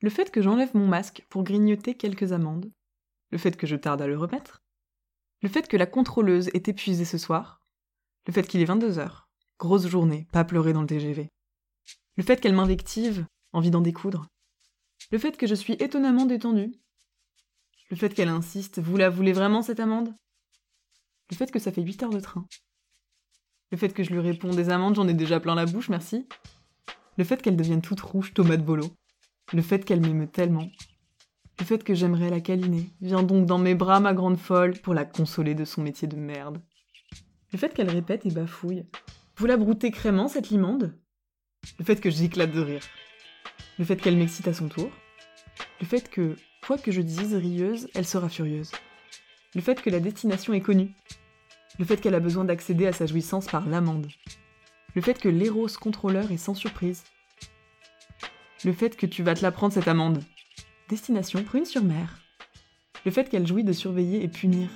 Le 0.00 0.08
fait 0.08 0.30
que 0.30 0.40
j'enlève 0.40 0.74
mon 0.74 0.86
masque 0.86 1.26
pour 1.28 1.44
grignoter 1.44 1.94
quelques 1.94 2.32
amandes, 2.32 2.72
le 3.30 3.36
fait 3.36 3.58
que 3.58 3.66
je 3.66 3.76
tarde 3.76 4.00
à 4.00 4.06
le 4.06 4.16
remettre, 4.16 4.62
le 5.42 5.50
fait 5.50 5.68
que 5.68 5.76
la 5.76 5.86
contrôleuse 5.86 6.48
est 6.54 6.68
épuisée 6.68 7.04
ce 7.04 7.18
soir, 7.18 7.60
le 8.26 8.32
fait 8.32 8.46
qu'il 8.46 8.62
est 8.62 8.66
22 8.66 8.98
heures, 8.98 9.28
grosse 9.58 9.86
journée, 9.86 10.26
pas 10.32 10.44
pleurer 10.44 10.72
dans 10.72 10.80
le 10.80 10.86
TGV, 10.86 11.28
le 12.16 12.22
fait 12.22 12.40
qu'elle 12.40 12.54
m'invective, 12.54 13.26
envie 13.52 13.70
d'en 13.70 13.82
découdre, 13.82 14.28
le 15.10 15.18
fait 15.18 15.36
que 15.36 15.46
je 15.46 15.54
suis 15.54 15.74
étonnamment 15.74 16.24
détendue, 16.24 16.72
le 17.90 17.96
fait 17.96 18.14
qu'elle 18.14 18.28
insiste, 18.28 18.78
vous 18.78 18.96
la 18.96 19.10
voulez 19.10 19.32
vraiment 19.32 19.62
cette 19.62 19.80
amende 19.80 20.14
Le 21.30 21.36
fait 21.36 21.50
que 21.50 21.58
ça 21.58 21.72
fait 21.72 21.82
8 21.82 22.04
heures 22.04 22.10
de 22.10 22.20
train. 22.20 22.46
Le 23.72 23.78
fait 23.78 23.92
que 23.92 24.04
je 24.04 24.10
lui 24.10 24.20
réponds 24.20 24.54
des 24.54 24.70
amandes, 24.70 24.94
j'en 24.94 25.08
ai 25.08 25.14
déjà 25.14 25.40
plein 25.40 25.54
la 25.54 25.66
bouche, 25.66 25.88
merci. 25.88 26.26
Le 27.18 27.24
fait 27.24 27.42
qu'elle 27.42 27.56
devienne 27.56 27.82
toute 27.82 28.00
rouge, 28.00 28.32
tomate 28.32 28.64
bolo. 28.64 28.86
Le 29.52 29.62
fait 29.62 29.84
qu'elle 29.84 30.00
m'émeut 30.00 30.28
tellement. 30.28 30.70
Le 31.58 31.64
fait 31.64 31.82
que 31.82 31.94
j'aimerais 31.94 32.30
la 32.30 32.40
câliner. 32.40 32.90
Viens 33.00 33.22
donc 33.22 33.46
dans 33.46 33.58
mes 33.58 33.74
bras, 33.74 34.00
ma 34.00 34.14
grande 34.14 34.38
folle, 34.38 34.78
pour 34.80 34.94
la 34.94 35.04
consoler 35.04 35.54
de 35.54 35.64
son 35.64 35.82
métier 35.82 36.08
de 36.08 36.16
merde. 36.16 36.62
Le 37.52 37.58
fait 37.58 37.74
qu'elle 37.74 37.90
répète 37.90 38.24
et 38.24 38.30
bafouille. 38.30 38.86
Vous 39.36 39.46
la 39.46 39.56
broutez 39.56 39.90
crément, 39.90 40.28
cette 40.28 40.50
limande 40.50 40.96
Le 41.78 41.84
fait 41.84 42.00
que 42.00 42.10
j'éclate 42.10 42.52
de 42.52 42.60
rire. 42.60 42.82
Le 43.78 43.84
fait 43.84 43.96
qu'elle 43.96 44.16
m'excite 44.16 44.48
à 44.48 44.54
son 44.54 44.68
tour. 44.68 44.90
Le 45.80 45.86
fait 45.86 46.08
que, 46.08 46.36
quoi 46.70 46.78
que 46.78 46.92
je 46.92 47.00
dise 47.00 47.34
rieuse, 47.34 47.88
elle 47.96 48.06
sera 48.06 48.28
furieuse. 48.28 48.70
Le 49.56 49.60
fait 49.60 49.82
que 49.82 49.90
la 49.90 49.98
destination 49.98 50.54
est 50.54 50.60
connue. 50.60 50.92
Le 51.80 51.84
fait 51.84 51.96
qu'elle 51.96 52.14
a 52.14 52.20
besoin 52.20 52.44
d'accéder 52.44 52.86
à 52.86 52.92
sa 52.92 53.06
jouissance 53.06 53.48
par 53.48 53.68
l'amende. 53.68 54.06
Le 54.94 55.02
fait 55.02 55.18
que 55.18 55.28
l'éros 55.28 55.66
contrôleur 55.80 56.30
est 56.30 56.36
sans 56.36 56.54
surprise. 56.54 57.02
Le 58.64 58.72
fait 58.72 58.96
que 58.96 59.06
tu 59.06 59.24
vas 59.24 59.34
te 59.34 59.42
la 59.42 59.50
prendre 59.50 59.74
cette 59.74 59.88
amende. 59.88 60.22
Destination 60.88 61.42
Prune-sur-Mer. 61.42 62.20
Le 63.04 63.10
fait 63.10 63.28
qu'elle 63.28 63.48
jouit 63.48 63.64
de 63.64 63.72
surveiller 63.72 64.22
et 64.22 64.28
punir. 64.28 64.68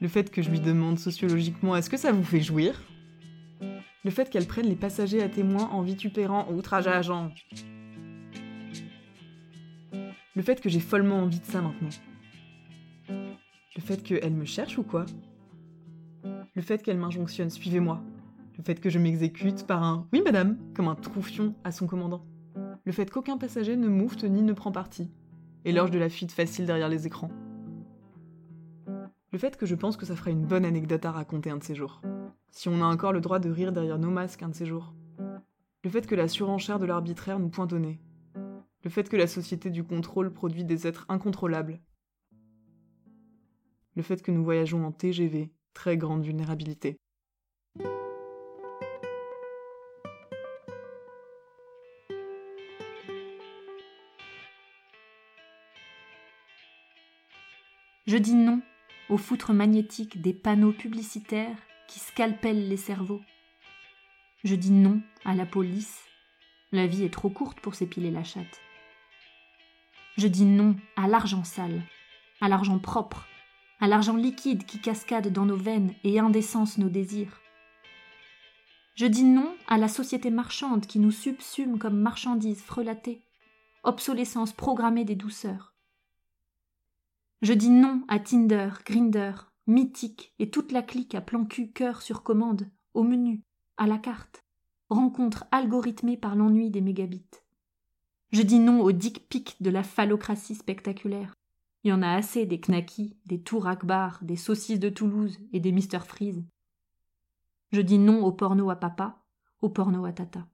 Le 0.00 0.08
fait 0.08 0.28
que 0.28 0.42
je 0.42 0.50
lui 0.50 0.58
demande 0.58 0.98
sociologiquement 0.98 1.76
est-ce 1.76 1.88
que 1.88 1.96
ça 1.96 2.10
vous 2.10 2.24
fait 2.24 2.42
jouir? 2.42 2.82
Le 4.04 4.10
fait 4.10 4.28
qu'elle 4.28 4.48
prenne 4.48 4.68
les 4.68 4.74
passagers 4.74 5.22
à 5.22 5.28
témoin 5.28 5.68
en 5.70 5.82
vitupérant 5.82 6.50
outrage 6.50 6.88
à 6.88 6.96
agent. 6.96 7.30
Le 10.36 10.42
fait 10.42 10.60
que 10.60 10.68
j'ai 10.68 10.80
follement 10.80 11.18
envie 11.18 11.40
de 11.40 11.44
ça 11.44 11.60
maintenant. 11.60 11.88
Le 13.08 13.80
fait 13.80 14.02
qu'elle 14.04 14.34
me 14.34 14.44
cherche 14.44 14.78
ou 14.78 14.84
quoi? 14.84 15.06
Le 16.54 16.62
fait 16.62 16.82
qu'elle 16.82 16.98
m'injonctionne 16.98 17.50
suivez-moi. 17.50 18.00
Le 18.56 18.62
fait 18.62 18.80
que 18.80 18.90
je 18.90 19.00
m'exécute 19.00 19.66
par 19.66 19.82
un 19.82 20.06
oui 20.12 20.22
madame 20.24 20.56
comme 20.74 20.86
un 20.86 20.94
troufion 20.94 21.54
à 21.64 21.72
son 21.72 21.88
commandant 21.88 22.24
le 22.86 22.92
fait 22.92 23.10
qu'aucun 23.10 23.36
passager 23.36 23.76
ne 23.76 23.88
moufte 23.88 24.22
ni 24.22 24.42
ne 24.42 24.52
prend 24.52 24.70
parti, 24.70 25.10
et 25.64 25.72
l'orge 25.72 25.90
de 25.90 25.98
la 25.98 26.08
fuite 26.08 26.30
facile 26.30 26.66
derrière 26.66 26.88
les 26.88 27.06
écrans. 27.06 27.32
Le 29.32 29.38
fait 29.38 29.56
que 29.56 29.66
je 29.66 29.74
pense 29.74 29.96
que 29.96 30.06
ça 30.06 30.14
ferait 30.14 30.30
une 30.30 30.46
bonne 30.46 30.64
anecdote 30.64 31.04
à 31.04 31.10
raconter 31.10 31.50
un 31.50 31.56
de 31.56 31.64
ces 31.64 31.74
jours, 31.74 32.00
si 32.52 32.68
on 32.68 32.80
a 32.80 32.84
encore 32.84 33.12
le 33.12 33.20
droit 33.20 33.40
de 33.40 33.50
rire 33.50 33.72
derrière 33.72 33.98
nos 33.98 34.10
masques 34.10 34.44
un 34.44 34.50
de 34.50 34.54
ces 34.54 34.66
jours. 34.66 34.94
Le 35.82 35.90
fait 35.90 36.06
que 36.06 36.14
la 36.14 36.28
surenchère 36.28 36.78
de 36.78 36.86
l'arbitraire 36.86 37.40
nous 37.40 37.48
pointe. 37.48 37.74
Le 38.86 38.90
fait 38.90 39.08
que 39.08 39.16
la 39.16 39.26
société 39.26 39.68
du 39.68 39.82
contrôle 39.82 40.32
produit 40.32 40.62
des 40.62 40.86
êtres 40.86 41.06
incontrôlables. 41.08 41.80
Le 43.96 44.02
fait 44.04 44.22
que 44.22 44.30
nous 44.30 44.44
voyageons 44.44 44.86
en 44.86 44.92
TGV, 44.92 45.52
très 45.74 45.96
grande 45.96 46.24
vulnérabilité. 46.24 46.96
Je 58.06 58.16
dis 58.16 58.34
non 58.34 58.62
aux 59.08 59.18
foutres 59.18 59.52
magnétiques 59.52 60.22
des 60.22 60.32
panneaux 60.32 60.70
publicitaires 60.70 61.58
qui 61.88 61.98
scalpellent 61.98 62.68
les 62.68 62.76
cerveaux. 62.76 63.22
Je 64.44 64.54
dis 64.54 64.70
non 64.70 65.00
à 65.24 65.34
la 65.34 65.44
police. 65.44 66.04
La 66.70 66.86
vie 66.86 67.02
est 67.02 67.12
trop 67.12 67.30
courte 67.30 67.60
pour 67.60 67.74
s'épiler 67.74 68.12
la 68.12 68.22
chatte. 68.22 68.60
Je 70.18 70.28
dis 70.28 70.46
non 70.46 70.76
à 70.96 71.08
l'argent 71.08 71.44
sale, 71.44 71.82
à 72.40 72.48
l'argent 72.48 72.78
propre, 72.78 73.26
à 73.80 73.86
l'argent 73.86 74.16
liquide 74.16 74.64
qui 74.64 74.80
cascade 74.80 75.30
dans 75.30 75.44
nos 75.44 75.56
veines 75.56 75.92
et 76.04 76.18
indécence 76.18 76.78
nos 76.78 76.88
désirs. 76.88 77.40
Je 78.94 79.04
dis 79.04 79.24
non 79.24 79.54
à 79.68 79.76
la 79.76 79.88
société 79.88 80.30
marchande 80.30 80.86
qui 80.86 80.98
nous 80.98 81.10
subsume 81.10 81.78
comme 81.78 81.98
marchandises 81.98 82.62
frelatées, 82.62 83.20
obsolescence 83.84 84.54
programmée 84.54 85.04
des 85.04 85.16
douceurs. 85.16 85.74
Je 87.42 87.52
dis 87.52 87.68
non 87.68 88.02
à 88.08 88.18
Tinder, 88.18 88.70
Grinder, 88.86 89.32
Mythique 89.66 90.32
et 90.38 90.48
toute 90.48 90.72
la 90.72 90.80
clique 90.80 91.14
à 91.14 91.20
plan 91.20 91.44
cul 91.44 91.72
cœur 91.72 92.00
sur 92.00 92.22
commande, 92.22 92.70
au 92.94 93.02
menu, 93.02 93.42
à 93.76 93.86
la 93.86 93.98
carte. 93.98 94.44
Rencontre 94.88 95.44
algorithmée 95.50 96.16
par 96.16 96.36
l'ennui 96.36 96.70
des 96.70 96.80
mégabits. 96.80 97.26
Je 98.32 98.42
dis 98.42 98.58
non 98.58 98.80
au 98.80 98.92
dick 98.92 99.28
pic 99.28 99.56
de 99.60 99.70
la 99.70 99.82
phallocratie 99.82 100.54
spectaculaire. 100.54 101.34
Il 101.84 101.90
y 101.90 101.92
en 101.92 102.02
a 102.02 102.10
assez 102.10 102.46
des 102.46 102.60
knackis, 102.60 103.16
des 103.26 103.40
tours 103.40 103.68
akbar, 103.68 104.18
des 104.22 104.36
saucisses 104.36 104.80
de 104.80 104.88
Toulouse 104.88 105.38
et 105.52 105.60
des 105.60 105.72
Mister 105.72 106.00
Freeze. 106.00 106.44
Je 107.70 107.80
dis 107.80 107.98
non 107.98 108.24
au 108.24 108.32
porno 108.32 108.70
à 108.70 108.76
papa, 108.76 109.22
au 109.60 109.68
porno 109.68 110.04
à 110.04 110.12
tata. 110.12 110.46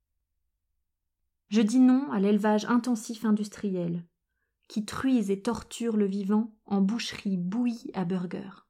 Je 1.48 1.62
dis 1.62 1.80
non 1.80 2.10
à 2.12 2.20
l'élevage 2.20 2.64
intensif 2.66 3.24
industriel, 3.24 4.04
qui 4.68 4.84
truise 4.84 5.30
et 5.30 5.42
torture 5.42 5.96
le 5.96 6.06
vivant 6.06 6.54
en 6.66 6.80
boucherie 6.80 7.36
bouillie 7.36 7.90
à 7.94 8.04
burger. 8.04 8.66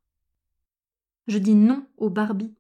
Je 1.29 1.39
dis 1.39 1.55
non 1.55 1.87
au 1.97 2.11
Barbie, 2.11 2.55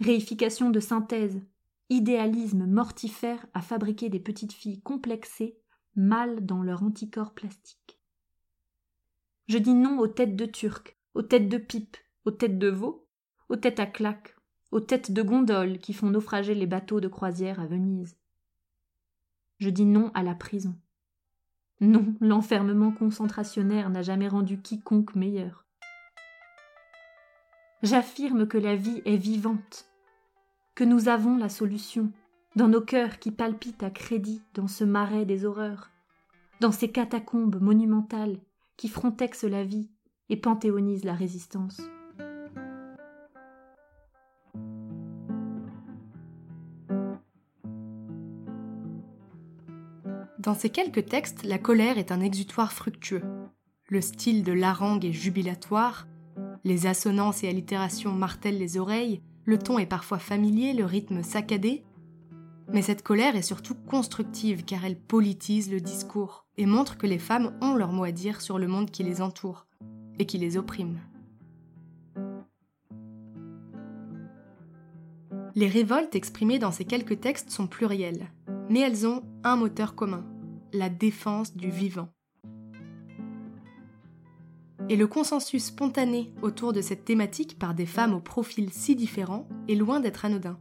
réification 0.00 0.68
de 0.68 0.80
synthèse, 0.80 1.40
idéalisme 1.88 2.66
mortifère 2.66 3.46
à 3.54 3.62
fabriquer 3.62 4.10
des 4.10 4.20
petites 4.20 4.52
filles 4.52 4.82
complexées, 4.82 5.56
mal 5.96 6.44
dans 6.44 6.62
leur 6.62 6.82
anticorps 6.82 7.34
plastique. 7.34 7.98
Je 9.48 9.58
dis 9.58 9.74
non 9.74 9.98
aux 9.98 10.08
têtes 10.08 10.36
de 10.36 10.46
turc, 10.46 10.96
aux 11.14 11.22
têtes 11.22 11.48
de 11.48 11.58
pipe, 11.58 11.96
aux 12.24 12.30
têtes 12.30 12.58
de 12.58 12.68
veau, 12.68 13.06
aux 13.48 13.56
têtes 13.56 13.80
à 13.80 13.86
claques, 13.86 14.36
aux 14.70 14.80
têtes 14.80 15.12
de 15.12 15.22
gondoles 15.22 15.78
qui 15.78 15.92
font 15.92 16.10
naufrager 16.10 16.54
les 16.54 16.66
bateaux 16.66 17.00
de 17.00 17.08
croisière 17.08 17.60
à 17.60 17.66
Venise. 17.66 18.16
Je 19.58 19.68
dis 19.68 19.84
non 19.84 20.10
à 20.14 20.22
la 20.22 20.34
prison. 20.34 20.74
Non, 21.80 22.14
l'enfermement 22.20 22.92
concentrationnaire 22.92 23.90
n'a 23.90 24.02
jamais 24.02 24.28
rendu 24.28 24.60
quiconque 24.60 25.14
meilleur. 25.14 25.66
J'affirme 27.82 28.46
que 28.46 28.58
la 28.58 28.76
vie 28.76 29.02
est 29.04 29.16
vivante, 29.16 29.86
que 30.74 30.84
nous 30.84 31.08
avons 31.08 31.36
la 31.36 31.48
solution, 31.48 32.12
dans 32.56 32.68
nos 32.68 32.80
cœurs 32.80 33.18
qui 33.18 33.30
palpitent 33.30 33.82
à 33.82 33.90
crédit 33.90 34.42
dans 34.54 34.68
ce 34.68 34.84
marais 34.84 35.24
des 35.24 35.44
horreurs, 35.44 35.90
dans 36.60 36.72
ces 36.72 36.90
catacombes 36.90 37.60
monumentales 37.60 38.38
qui 38.76 38.88
frontexent 38.88 39.44
la 39.44 39.64
vie 39.64 39.88
et 40.28 40.36
panthéonisent 40.36 41.04
la 41.04 41.14
résistance. 41.14 41.80
Dans 50.38 50.54
ces 50.54 50.70
quelques 50.70 51.06
textes, 51.06 51.44
la 51.44 51.58
colère 51.58 51.98
est 51.98 52.10
un 52.10 52.20
exutoire 52.20 52.72
fructueux. 52.72 53.22
Le 53.88 54.00
style 54.00 54.42
de 54.42 54.52
l'harangue 54.52 55.04
est 55.04 55.12
jubilatoire, 55.12 56.08
Les 56.64 56.86
assonances 56.86 57.42
et 57.42 57.48
allitérations 57.48 58.12
martèlent 58.12 58.58
les 58.58 58.78
oreilles, 58.78 59.20
le 59.44 59.58
ton 59.58 59.78
est 59.78 59.86
parfois 59.86 60.18
familier, 60.18 60.72
le 60.72 60.84
rythme 60.84 61.22
saccadé. 61.22 61.82
Mais 62.72 62.80
cette 62.82 63.02
colère 63.02 63.36
est 63.36 63.42
surtout 63.42 63.74
constructive 63.74 64.64
car 64.64 64.84
elle 64.84 64.98
politise 64.98 65.70
le 65.70 65.80
discours 65.80 66.46
et 66.56 66.64
montre 66.64 66.96
que 66.96 67.06
les 67.06 67.18
femmes 67.18 67.52
ont 67.60 67.74
leur 67.74 67.92
mot 67.92 68.04
à 68.04 68.12
dire 68.12 68.40
sur 68.40 68.58
le 68.58 68.66
monde 68.66 68.90
qui 68.90 69.02
les 69.02 69.20
entoure 69.20 69.66
et 70.18 70.24
qui 70.24 70.38
les 70.38 70.56
opprime. 70.56 70.98
Les 75.54 75.68
révoltes 75.68 76.14
exprimées 76.14 76.58
dans 76.58 76.72
ces 76.72 76.86
quelques 76.86 77.20
textes 77.20 77.50
sont 77.50 77.66
plurielles, 77.66 78.32
mais 78.70 78.80
elles 78.80 79.06
ont 79.06 79.22
un 79.44 79.56
moteur 79.56 79.94
commun, 79.94 80.24
la 80.72 80.88
défense 80.88 81.54
du 81.54 81.70
vivant. 81.70 82.08
Et 84.88 84.96
le 84.96 85.06
consensus 85.06 85.66
spontané 85.66 86.32
autour 86.40 86.72
de 86.72 86.80
cette 86.80 87.04
thématique 87.04 87.58
par 87.58 87.74
des 87.74 87.86
femmes 87.86 88.14
au 88.14 88.20
profil 88.20 88.70
si 88.72 88.96
différent 88.96 89.46
est 89.68 89.74
loin 89.74 90.00
d'être 90.00 90.24
anodin. 90.24 90.58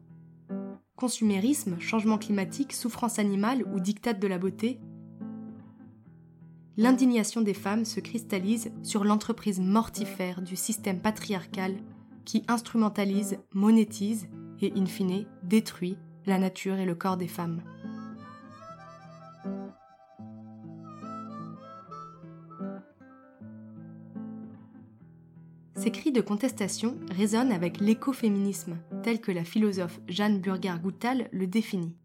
Consumérisme, 1.01 1.79
changement 1.79 2.19
climatique, 2.19 2.73
souffrance 2.73 3.17
animale 3.17 3.63
ou 3.73 3.79
dictate 3.79 4.19
de 4.19 4.27
la 4.27 4.37
beauté, 4.37 4.79
l'indignation 6.77 7.41
des 7.41 7.55
femmes 7.55 7.85
se 7.85 7.99
cristallise 7.99 8.71
sur 8.83 9.03
l'entreprise 9.03 9.59
mortifère 9.59 10.43
du 10.43 10.55
système 10.55 11.01
patriarcal 11.01 11.77
qui 12.23 12.43
instrumentalise, 12.47 13.39
monétise 13.51 14.27
et, 14.61 14.73
in 14.77 14.85
fine, 14.85 15.25
détruit 15.41 15.97
la 16.27 16.37
nature 16.37 16.77
et 16.77 16.85
le 16.85 16.93
corps 16.93 17.17
des 17.17 17.27
femmes. 17.27 17.63
Ces 25.81 25.89
cris 25.89 26.11
de 26.11 26.21
contestation 26.21 26.99
résonnent 27.09 27.51
avec 27.51 27.79
l'écoféminisme, 27.79 28.77
tel 29.01 29.19
que 29.19 29.31
la 29.31 29.43
philosophe 29.43 29.99
Jeanne 30.07 30.39
Burger-Goutal 30.39 31.27
le 31.31 31.47
définit. 31.47 31.97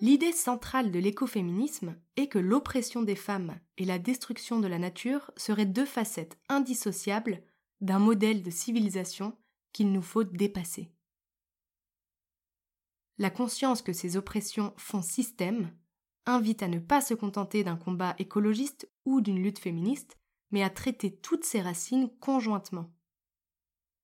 L'idée 0.00 0.32
centrale 0.32 0.90
de 0.90 0.98
l'écoféminisme 0.98 1.94
est 2.16 2.28
que 2.28 2.38
l'oppression 2.38 3.02
des 3.02 3.16
femmes 3.16 3.60
et 3.76 3.84
la 3.84 3.98
destruction 3.98 4.58
de 4.58 4.66
la 4.66 4.78
nature 4.78 5.30
seraient 5.36 5.66
deux 5.66 5.84
facettes 5.84 6.38
indissociables 6.48 7.42
d'un 7.82 7.98
modèle 7.98 8.42
de 8.42 8.50
civilisation 8.50 9.36
qu'il 9.74 9.92
nous 9.92 10.00
faut 10.00 10.24
dépasser. 10.24 10.90
La 13.18 13.28
conscience 13.28 13.82
que 13.82 13.92
ces 13.92 14.16
oppressions 14.16 14.72
font 14.78 15.02
système 15.02 15.70
invite 16.26 16.62
à 16.62 16.68
ne 16.68 16.78
pas 16.78 17.00
se 17.00 17.14
contenter 17.14 17.64
d'un 17.64 17.76
combat 17.76 18.14
écologiste 18.18 18.90
ou 19.04 19.20
d'une 19.20 19.42
lutte 19.42 19.60
féministe, 19.60 20.18
mais 20.50 20.62
à 20.62 20.70
traiter 20.70 21.16
toutes 21.16 21.44
ces 21.44 21.60
racines 21.60 22.10
conjointement. 22.20 22.92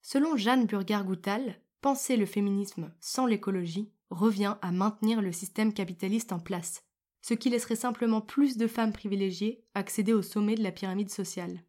Selon 0.01 0.37
Jeanne 0.37 0.67
Burger-Goutal, 0.67 1.61
penser 1.81 2.17
le 2.17 2.27
féminisme 2.27 2.93
sans 3.01 3.27
l'écologie 3.27 3.93
revient 4.11 4.57
à 4.63 4.73
maintenir 4.73 5.21
le 5.21 5.33
système 5.33 5.73
capitaliste 5.73 6.33
en 6.33 6.39
place, 6.39 6.85
ce 7.23 7.35
qui 7.35 7.51
laisserait 7.51 7.77
simplement 7.77 8.21
plus 8.21 8.57
de 8.57 8.67
femmes 8.67 8.93
privilégiées 8.93 9.65
accéder 9.75 10.13
au 10.13 10.23
sommet 10.23 10.55
de 10.55 10.63
la 10.63 10.73
pyramide 10.73 11.11
sociale. 11.11 11.63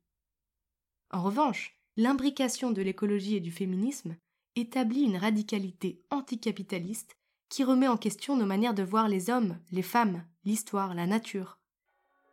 En 1.11 1.21
revanche, 1.21 1.79
l'imbrication 1.95 2.71
de 2.71 2.81
l'écologie 2.81 3.35
et 3.35 3.39
du 3.39 3.51
féminisme 3.51 4.15
établit 4.55 5.03
une 5.03 5.17
radicalité 5.17 6.03
anticapitaliste 6.09 7.15
qui 7.53 7.63
remet 7.63 7.87
en 7.87 7.97
question 7.97 8.35
nos 8.35 8.47
manières 8.47 8.73
de 8.73 8.81
voir 8.81 9.07
les 9.07 9.29
hommes, 9.29 9.59
les 9.71 9.83
femmes, 9.83 10.25
l'histoire, 10.43 10.95
la 10.95 11.05
nature, 11.05 11.59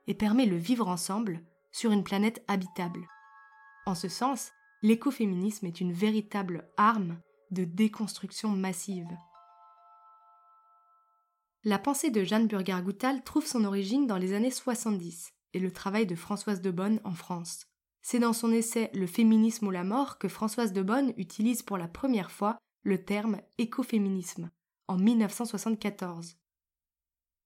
et 0.06 0.14
permet 0.14 0.46
le 0.46 0.56
vivre 0.56 0.88
ensemble 0.88 1.44
sur 1.72 1.90
une 1.90 2.04
planète 2.04 2.42
habitable. 2.48 3.06
En 3.84 3.94
ce 3.94 4.08
sens, 4.08 4.50
l'écoféminisme 4.80 5.66
est 5.66 5.82
une 5.82 5.92
véritable 5.92 6.70
arme 6.78 7.20
de 7.50 7.64
déconstruction 7.64 8.48
massive. 8.48 9.10
La 11.64 11.78
pensée 11.78 12.10
de 12.10 12.24
Jeanne 12.24 12.46
Burger-Goutal 12.46 13.22
trouve 13.22 13.44
son 13.44 13.64
origine 13.66 14.06
dans 14.06 14.16
les 14.16 14.32
années 14.32 14.50
70 14.50 15.34
et 15.52 15.58
le 15.58 15.70
travail 15.70 16.06
de 16.06 16.14
Françoise 16.14 16.62
de 16.62 16.70
Bonne 16.70 16.98
en 17.04 17.12
France. 17.12 17.66
C'est 18.00 18.20
dans 18.20 18.32
son 18.32 18.52
essai 18.52 18.90
Le 18.94 19.06
féminisme 19.06 19.66
ou 19.66 19.70
la 19.70 19.84
mort 19.84 20.16
que 20.16 20.28
Françoise 20.28 20.72
de 20.72 20.80
Bonne 20.80 21.12
utilise 21.18 21.60
pour 21.60 21.76
la 21.76 21.88
première 21.88 22.30
fois 22.30 22.56
le 22.84 23.04
terme 23.04 23.42
écoféminisme 23.58 24.50
en 24.90 24.96
1974. 24.96 26.36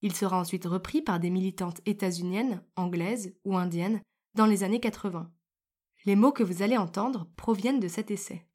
Il 0.01 0.15
sera 0.15 0.41
ensuite 0.41 0.65
repris 0.65 1.03
par 1.03 1.21
des 1.21 1.29
militantes 1.29 1.83
états-uniennes, 1.85 2.65
anglaises 2.75 3.37
ou 3.45 3.59
indiennes 3.59 4.01
dans 4.35 4.47
les 4.47 4.65
années 4.65 4.81
80. 4.81 5.31
Les 6.07 6.17
mots 6.17 6.33
que 6.33 6.43
vous 6.43 6.63
allez 6.63 6.79
entendre 6.79 7.29
proviennent 7.37 7.81
de 7.81 7.89
cet 7.89 8.11
essai. 8.11 8.47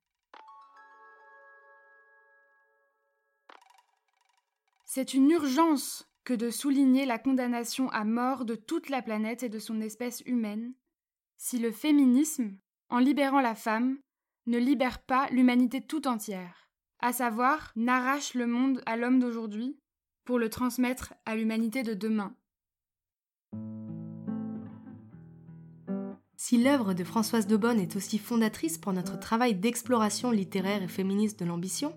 C'est 4.85 5.13
une 5.13 5.29
urgence 5.29 6.11
que 6.23 6.33
de 6.33 6.49
souligner 6.49 7.05
la 7.05 7.19
condamnation 7.19 7.89
à 7.89 8.03
mort 8.05 8.43
de 8.43 8.55
toute 8.55 8.89
la 8.89 9.03
planète 9.03 9.43
et 9.43 9.49
de 9.49 9.59
son 9.59 9.81
espèce 9.81 10.21
humaine, 10.25 10.73
si 11.37 11.59
le 11.59 11.71
féminisme, 11.71 12.57
en 12.89 12.97
libérant 12.97 13.41
la 13.41 13.53
femme, 13.53 13.99
ne 14.47 14.57
libère 14.57 15.03
pas 15.03 15.29
l'humanité 15.29 15.79
tout 15.79 16.07
entière 16.07 16.68
à 16.99 17.13
savoir 17.13 17.71
n'arrache 17.75 18.33
le 18.33 18.47
monde 18.47 18.81
à 18.85 18.97
l'homme 18.97 19.19
d'aujourd'hui 19.19 19.77
pour 20.25 20.39
le 20.39 20.49
transmettre 20.49 21.13
à 21.25 21.35
l'humanité 21.35 21.83
de 21.83 21.93
demain. 21.93 22.35
Si 26.35 26.57
l'œuvre 26.57 26.93
de 26.93 27.03
Françoise 27.03 27.47
de 27.47 27.57
Bonne 27.57 27.79
est 27.79 27.95
aussi 27.95 28.17
fondatrice 28.17 28.77
pour 28.77 28.93
notre 28.93 29.19
travail 29.19 29.55
d'exploration 29.55 30.31
littéraire 30.31 30.81
et 30.81 30.87
féministe 30.87 31.39
de 31.39 31.45
l'ambition, 31.45 31.93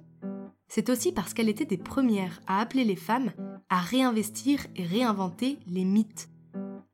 c'est 0.67 0.91
aussi 0.91 1.13
parce 1.13 1.33
qu'elle 1.33 1.49
était 1.49 1.65
des 1.65 1.79
premières 1.79 2.41
à 2.47 2.61
appeler 2.61 2.85
les 2.85 2.97
femmes 2.97 3.33
à 3.69 3.79
réinvestir 3.79 4.67
et 4.75 4.85
réinventer 4.85 5.59
les 5.67 5.85
mythes, 5.85 6.29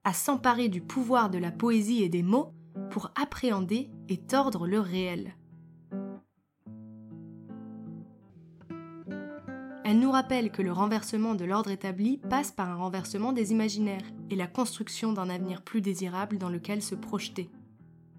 à 0.04 0.12
s'emparer 0.12 0.68
du 0.68 0.80
pouvoir 0.80 1.30
de 1.30 1.38
la 1.38 1.50
poésie 1.50 2.02
et 2.02 2.08
des 2.08 2.22
mots 2.22 2.52
pour 2.90 3.10
appréhender 3.20 3.90
et 4.08 4.18
tordre 4.18 4.66
le 4.66 4.80
réel. 4.80 5.37
Elle 9.90 10.00
nous 10.00 10.10
rappelle 10.10 10.50
que 10.50 10.60
le 10.60 10.70
renversement 10.70 11.34
de 11.34 11.46
l'ordre 11.46 11.70
établi 11.70 12.18
passe 12.18 12.52
par 12.52 12.68
un 12.68 12.74
renversement 12.74 13.32
des 13.32 13.52
imaginaires 13.52 14.04
et 14.28 14.36
la 14.36 14.46
construction 14.46 15.14
d'un 15.14 15.30
avenir 15.30 15.62
plus 15.62 15.80
désirable 15.80 16.36
dans 16.36 16.50
lequel 16.50 16.82
se 16.82 16.94
projeter. 16.94 17.48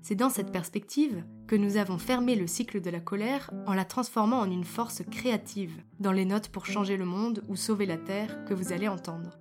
C'est 0.02 0.16
dans 0.16 0.32
cette 0.32 0.52
perspective 0.52 1.24
que 1.46 1.56
nous 1.56 1.78
avons 1.78 2.00
fermé 2.00 2.34
le 2.34 2.48
cycle 2.48 2.82
de 2.82 2.90
la 2.90 3.00
colère 3.00 3.52
en 3.68 3.76
la 3.76 3.86
transformant 3.86 4.40
en 4.40 4.50
une 4.50 4.64
force 4.64 5.04
créative 5.12 5.84
dans 6.00 6.12
les 6.12 6.26
notes 6.26 6.50
pour 6.50 6.66
changer 6.66 6.98
le 6.98 7.06
monde 7.06 7.44
ou 7.50 7.56
sauver 7.56 7.86
la 7.86 7.98
Terre 7.98 8.46
que 8.46 8.56
vous 8.56 8.74
allez 8.74 8.88
entendre. 8.88 9.38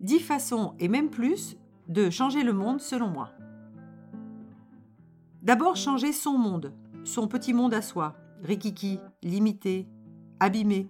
Dix 0.00 0.20
façons, 0.20 0.74
et 0.78 0.88
même 0.88 1.08
plus, 1.08 1.56
de 1.88 2.10
changer 2.10 2.42
le 2.42 2.52
monde 2.52 2.82
selon 2.82 3.08
moi. 3.08 3.30
D'abord 5.40 5.76
changer 5.76 6.12
son 6.12 6.36
monde, 6.36 6.74
son 7.04 7.26
petit 7.26 7.52
monde 7.52 7.74
à 7.74 7.82
soi, 7.82 8.16
rikiki, 8.42 9.00
limité, 9.22 9.88
abîmé. 10.40 10.88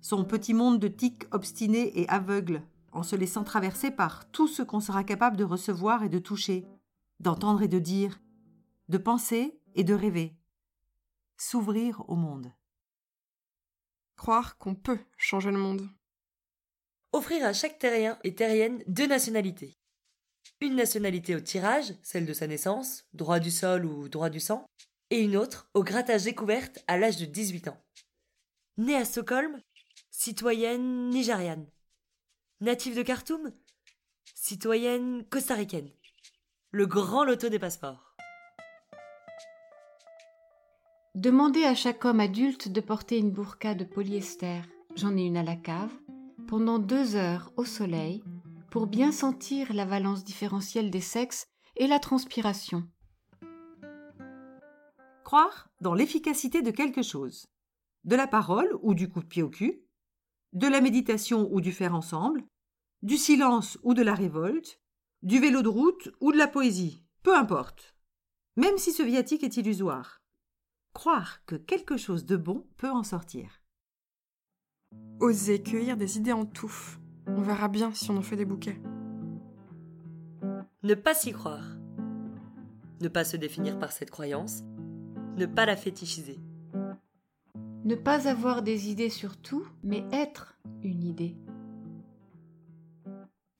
Son 0.00 0.24
petit 0.24 0.54
monde 0.54 0.78
de 0.78 0.88
tics 0.88 1.26
obstinés 1.32 1.98
et 1.98 2.08
aveugles, 2.08 2.62
en 2.92 3.02
se 3.02 3.16
laissant 3.16 3.44
traverser 3.44 3.90
par 3.90 4.30
tout 4.30 4.46
ce 4.46 4.62
qu'on 4.62 4.80
sera 4.80 5.04
capable 5.04 5.36
de 5.36 5.44
recevoir 5.44 6.02
et 6.02 6.08
de 6.08 6.18
toucher, 6.18 6.66
d'entendre 7.18 7.62
et 7.62 7.68
de 7.68 7.78
dire, 7.78 8.20
de 8.88 8.98
penser 8.98 9.58
et 9.74 9.84
de 9.84 9.94
rêver. 9.94 10.36
S'ouvrir 11.36 12.04
au 12.08 12.14
monde. 12.14 12.52
Croire 14.16 14.56
qu'on 14.58 14.74
peut 14.74 15.00
changer 15.16 15.50
le 15.50 15.58
monde. 15.58 15.88
Offrir 17.12 17.44
à 17.44 17.52
chaque 17.52 17.78
terrien 17.78 18.18
et 18.22 18.34
terrienne 18.34 18.82
deux 18.86 19.06
nationalités. 19.06 19.76
Une 20.60 20.76
nationalité 20.76 21.34
au 21.34 21.40
tirage, 21.40 21.94
celle 22.02 22.26
de 22.26 22.32
sa 22.32 22.46
naissance, 22.46 23.04
droit 23.12 23.40
du 23.40 23.50
sol 23.50 23.84
ou 23.84 24.08
droit 24.08 24.30
du 24.30 24.40
sang, 24.40 24.66
et 25.10 25.22
une 25.22 25.36
autre 25.36 25.68
au 25.74 25.82
grattage 25.82 26.24
découverte 26.24 26.82
à 26.86 26.98
l'âge 26.98 27.18
de 27.18 27.26
18 27.26 27.68
ans. 27.68 27.82
Née 28.76 28.96
à 28.96 29.04
Stockholm, 29.04 29.60
citoyenne 30.10 31.10
nigériane. 31.10 31.66
Native 32.60 32.96
de 32.96 33.02
Khartoum, 33.02 33.52
citoyenne 34.34 35.24
costaricaine. 35.28 35.90
Le 36.70 36.86
grand 36.86 37.24
loto 37.24 37.48
des 37.48 37.58
passeports. 37.58 38.16
Demandez 41.14 41.64
à 41.64 41.74
chaque 41.74 42.04
homme 42.04 42.20
adulte 42.20 42.68
de 42.68 42.80
porter 42.80 43.18
une 43.18 43.30
burqa 43.30 43.74
de 43.74 43.84
polyester, 43.84 44.60
j'en 44.96 45.16
ai 45.16 45.22
une 45.22 45.38
à 45.38 45.42
la 45.42 45.56
cave, 45.56 45.92
pendant 46.46 46.78
deux 46.78 47.16
heures 47.16 47.52
au 47.56 47.64
soleil, 47.64 48.22
pour 48.70 48.86
bien 48.86 49.12
sentir 49.12 49.72
la 49.72 49.86
valence 49.86 50.24
différentielle 50.24 50.90
des 50.90 51.00
sexes 51.00 51.46
et 51.76 51.86
la 51.86 51.98
transpiration 51.98 52.86
croire 55.26 55.68
dans 55.80 55.92
l'efficacité 55.92 56.62
de 56.62 56.70
quelque 56.70 57.02
chose. 57.02 57.48
De 58.04 58.14
la 58.14 58.28
parole 58.28 58.78
ou 58.80 58.94
du 58.94 59.08
coup 59.08 59.18
de 59.18 59.26
pied 59.26 59.42
au 59.42 59.50
cul, 59.50 59.82
de 60.52 60.68
la 60.68 60.80
méditation 60.80 61.48
ou 61.50 61.60
du 61.60 61.72
faire 61.72 61.96
ensemble, 61.96 62.44
du 63.02 63.16
silence 63.16 63.76
ou 63.82 63.92
de 63.92 64.02
la 64.02 64.14
révolte, 64.14 64.80
du 65.22 65.40
vélo 65.40 65.62
de 65.62 65.68
route 65.68 66.12
ou 66.20 66.30
de 66.30 66.38
la 66.38 66.46
poésie, 66.46 67.02
peu 67.24 67.36
importe. 67.36 67.96
Même 68.56 68.78
si 68.78 68.92
ce 68.92 69.02
viatique 69.02 69.42
est 69.42 69.56
illusoire. 69.56 70.22
Croire 70.92 71.44
que 71.44 71.56
quelque 71.56 71.96
chose 71.96 72.24
de 72.24 72.36
bon 72.36 72.64
peut 72.76 72.88
en 72.88 73.02
sortir. 73.02 73.60
Oser 75.18 75.60
cueillir 75.60 75.96
des 75.96 76.18
idées 76.18 76.32
en 76.32 76.46
touffe. 76.46 77.00
On 77.26 77.42
verra 77.42 77.66
bien 77.66 77.92
si 77.92 78.12
on 78.12 78.16
en 78.16 78.22
fait 78.22 78.36
des 78.36 78.44
bouquets. 78.44 78.80
Ne 80.84 80.94
pas 80.94 81.14
s'y 81.14 81.32
croire. 81.32 81.66
Ne 83.00 83.08
pas 83.08 83.24
se 83.24 83.36
définir 83.36 83.76
par 83.80 83.90
cette 83.90 84.12
croyance. 84.12 84.62
Ne 85.36 85.44
pas 85.44 85.66
la 85.66 85.76
fétichiser. 85.76 86.40
Ne 87.84 87.94
pas 87.94 88.26
avoir 88.26 88.62
des 88.62 88.88
idées 88.90 89.10
sur 89.10 89.36
tout, 89.36 89.66
mais 89.84 90.04
être 90.10 90.56
une 90.82 91.04
idée. 91.04 91.36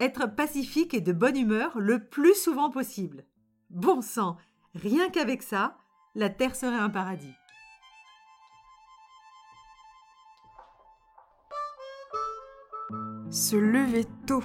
Être 0.01 0.27
pacifique 0.27 0.95
et 0.95 1.03
de 1.03 1.13
bonne 1.13 1.37
humeur 1.37 1.79
le 1.79 2.03
plus 2.09 2.35
souvent 2.35 2.71
possible. 2.71 3.25
Bon 3.69 4.01
sang, 4.01 4.39
rien 4.75 5.11
qu'avec 5.11 5.43
ça, 5.43 5.77
la 6.15 6.31
Terre 6.31 6.57
serait 6.57 6.79
un 6.79 6.89
paradis. 6.89 7.35
Se 13.29 13.57
lever 13.57 14.07
tôt. 14.27 14.43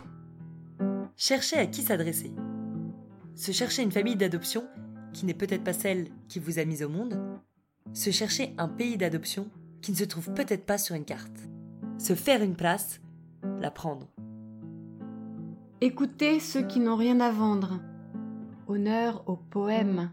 Chercher 1.15 1.57
à 1.57 1.65
qui 1.65 1.81
s'adresser. 1.81 2.33
Se 3.35 3.53
chercher 3.53 3.83
une 3.83 3.91
famille 3.91 4.17
d'adoption 4.17 4.67
qui 5.13 5.25
n'est 5.25 5.33
peut-être 5.33 5.63
pas 5.63 5.73
celle 5.73 6.07
qui 6.27 6.39
vous 6.39 6.59
a 6.59 6.65
mise 6.65 6.83
au 6.83 6.89
monde. 6.89 7.19
Se 7.93 8.11
chercher 8.11 8.53
un 8.57 8.67
pays 8.67 8.97
d'adoption 8.97 9.47
qui 9.81 9.91
ne 9.91 9.97
se 9.97 10.03
trouve 10.03 10.33
peut-être 10.33 10.65
pas 10.65 10.77
sur 10.77 10.95
une 10.95 11.05
carte. 11.05 11.49
Se 11.97 12.15
faire 12.15 12.41
une 12.41 12.55
place, 12.55 13.01
la 13.59 13.71
prendre. 13.71 14.07
Écoutez 15.81 16.39
ceux 16.39 16.61
qui 16.61 16.79
n'ont 16.79 16.95
rien 16.95 17.19
à 17.19 17.31
vendre. 17.31 17.79
Honneur 18.67 19.23
au 19.27 19.35
poème. 19.35 20.11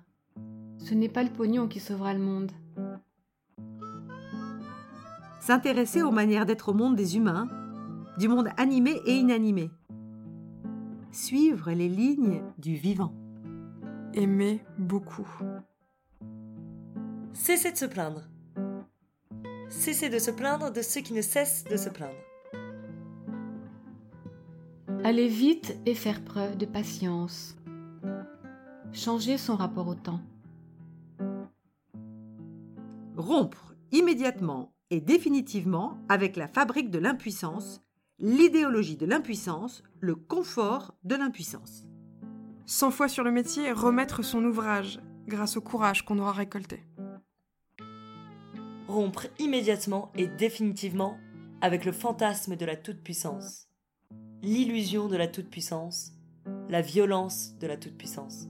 Ce 0.79 0.95
n'est 0.95 1.09
pas 1.09 1.23
le 1.23 1.31
pognon 1.31 1.69
qui 1.69 1.81
sauvera 1.81 2.15
le 2.15 2.21
monde. 2.21 2.53
S'intéresser 5.41 6.03
aux 6.03 6.11
manières 6.11 6.47
d'être 6.47 6.71
au 6.71 6.75
monde 6.75 6.97
des 6.97 7.17
humains, 7.17 7.49
du 8.19 8.29
monde 8.29 8.49
animé 8.57 9.01
et 9.07 9.17
inanimé. 9.17 9.71
Suivre 11.13 11.71
les 11.73 11.89
lignes 11.89 12.43
du 12.59 12.75
vivant. 12.75 13.13
Aimer 14.15 14.65
beaucoup. 14.79 15.29
Cessez 17.35 17.73
de 17.73 17.77
se 17.77 17.85
plaindre. 17.85 18.23
Cessez 19.69 20.09
de 20.09 20.19
se 20.19 20.31
plaindre 20.31 20.73
de 20.73 20.83
ceux 20.83 21.03
qui 21.03 21.13
ne 21.13 21.23
cessent 21.23 21.65
de 21.65 21.77
se 21.77 21.89
plaindre. 21.89 22.15
Aller 25.05 25.29
vite 25.29 25.77
et 25.87 25.95
faire 25.95 26.25
preuve 26.25 26.57
de 26.57 26.67
patience. 26.67 27.57
Changer 28.93 29.39
son 29.39 29.57
rapport 29.57 29.89
au 29.89 29.95
temps. 29.95 30.21
Rompre 33.17 33.75
immédiatement 33.93 34.73
et 34.91 35.01
définitivement 35.01 35.99
avec 36.09 36.37
la 36.37 36.49
fabrique 36.49 36.91
de 36.91 36.99
l'impuissance, 36.99 37.83
l'idéologie 38.19 38.97
de 38.97 39.07
l'impuissance, 39.07 39.83
le 40.01 40.15
confort 40.15 40.95
de 41.05 41.15
l'impuissance. 41.15 41.88
Cent 42.71 42.91
fois 42.91 43.09
sur 43.09 43.25
le 43.25 43.31
métier, 43.31 43.73
remettre 43.73 44.23
son 44.23 44.45
ouvrage, 44.45 45.01
grâce 45.27 45.57
au 45.57 45.63
courage 45.63 46.05
qu'on 46.05 46.19
aura 46.19 46.33
récolté. 46.33 46.85
Rompre 48.87 49.27
immédiatement 49.39 50.13
et 50.15 50.27
définitivement 50.27 51.19
avec 51.63 51.87
le 51.87 51.93
fantasme 51.93 52.57
de 52.57 52.67
la 52.67 52.77
toute-puissance, 52.77 53.71
l'illusion 54.43 55.09
de 55.09 55.17
la 55.17 55.29
toute-puissance, 55.29 56.13
la 56.69 56.83
violence 56.83 57.55
de 57.59 57.67
la 57.67 57.79
toute-puissance. 57.79 58.49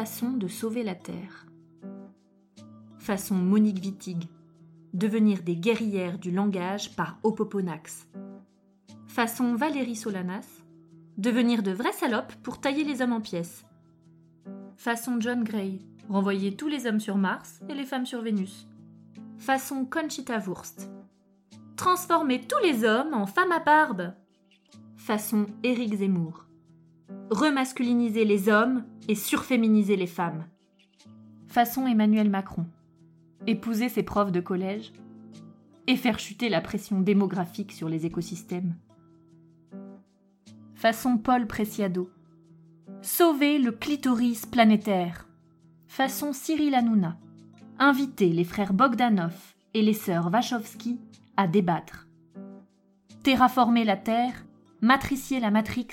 Dix 0.00 0.06
façons 0.06 0.30
de 0.30 0.48
sauver 0.48 0.82
la 0.82 0.94
Terre. 0.94 1.44
Façon 2.98 3.34
Monique 3.34 3.84
Wittig. 3.84 4.30
Devenir 4.94 5.42
des 5.42 5.56
guerrières 5.56 6.18
du 6.18 6.30
langage 6.30 6.96
par 6.96 7.18
Opoponax. 7.22 8.08
Façon 9.08 9.56
Valérie 9.56 9.96
Solanas. 9.96 10.46
Devenir 11.18 11.62
de 11.62 11.72
vraies 11.72 11.92
salopes 11.92 12.32
pour 12.42 12.62
tailler 12.62 12.82
les 12.82 13.02
hommes 13.02 13.12
en 13.12 13.20
pièces. 13.20 13.66
Façon 14.78 15.20
John 15.20 15.44
Gray. 15.44 15.82
Renvoyer 16.08 16.56
tous 16.56 16.68
les 16.68 16.86
hommes 16.86 17.00
sur 17.00 17.18
Mars 17.18 17.60
et 17.68 17.74
les 17.74 17.84
femmes 17.84 18.06
sur 18.06 18.22
Vénus. 18.22 18.66
Façon 19.36 19.84
Conchita 19.84 20.38
Wurst. 20.38 20.88
Transformer 21.76 22.40
tous 22.40 22.62
les 22.62 22.84
hommes 22.84 23.12
en 23.12 23.26
femmes 23.26 23.52
à 23.52 23.60
barbe. 23.60 24.14
Façon 24.96 25.44
Éric 25.62 25.96
Zemmour 25.96 26.46
remasculiniser 27.30 28.24
les 28.24 28.48
hommes 28.48 28.84
et 29.08 29.14
surféminiser 29.14 29.96
les 29.96 30.06
femmes. 30.06 30.44
Façon 31.46 31.86
Emmanuel 31.86 32.30
Macron. 32.30 32.66
Épouser 33.46 33.88
ses 33.88 34.02
profs 34.02 34.32
de 34.32 34.40
collège 34.40 34.92
et 35.86 35.96
faire 35.96 36.18
chuter 36.18 36.48
la 36.48 36.60
pression 36.60 37.00
démographique 37.00 37.72
sur 37.72 37.88
les 37.88 38.06
écosystèmes. 38.06 38.76
Façon 40.74 41.18
Paul 41.18 41.46
Preciado. 41.46 42.10
Sauver 43.02 43.58
le 43.58 43.72
clitoris 43.72 44.46
planétaire. 44.46 45.26
Façon 45.88 46.32
Cyril 46.32 46.74
Hanouna. 46.74 47.18
Inviter 47.78 48.28
les 48.28 48.44
frères 48.44 48.72
Bogdanov 48.72 49.34
et 49.74 49.82
les 49.82 49.94
sœurs 49.94 50.30
Wachowski 50.32 50.98
à 51.36 51.46
débattre. 51.46 52.06
Terraformer 53.22 53.84
la 53.84 53.96
Terre, 53.96 54.44
matricier 54.80 55.40
la 55.40 55.50
Matrix 55.50 55.88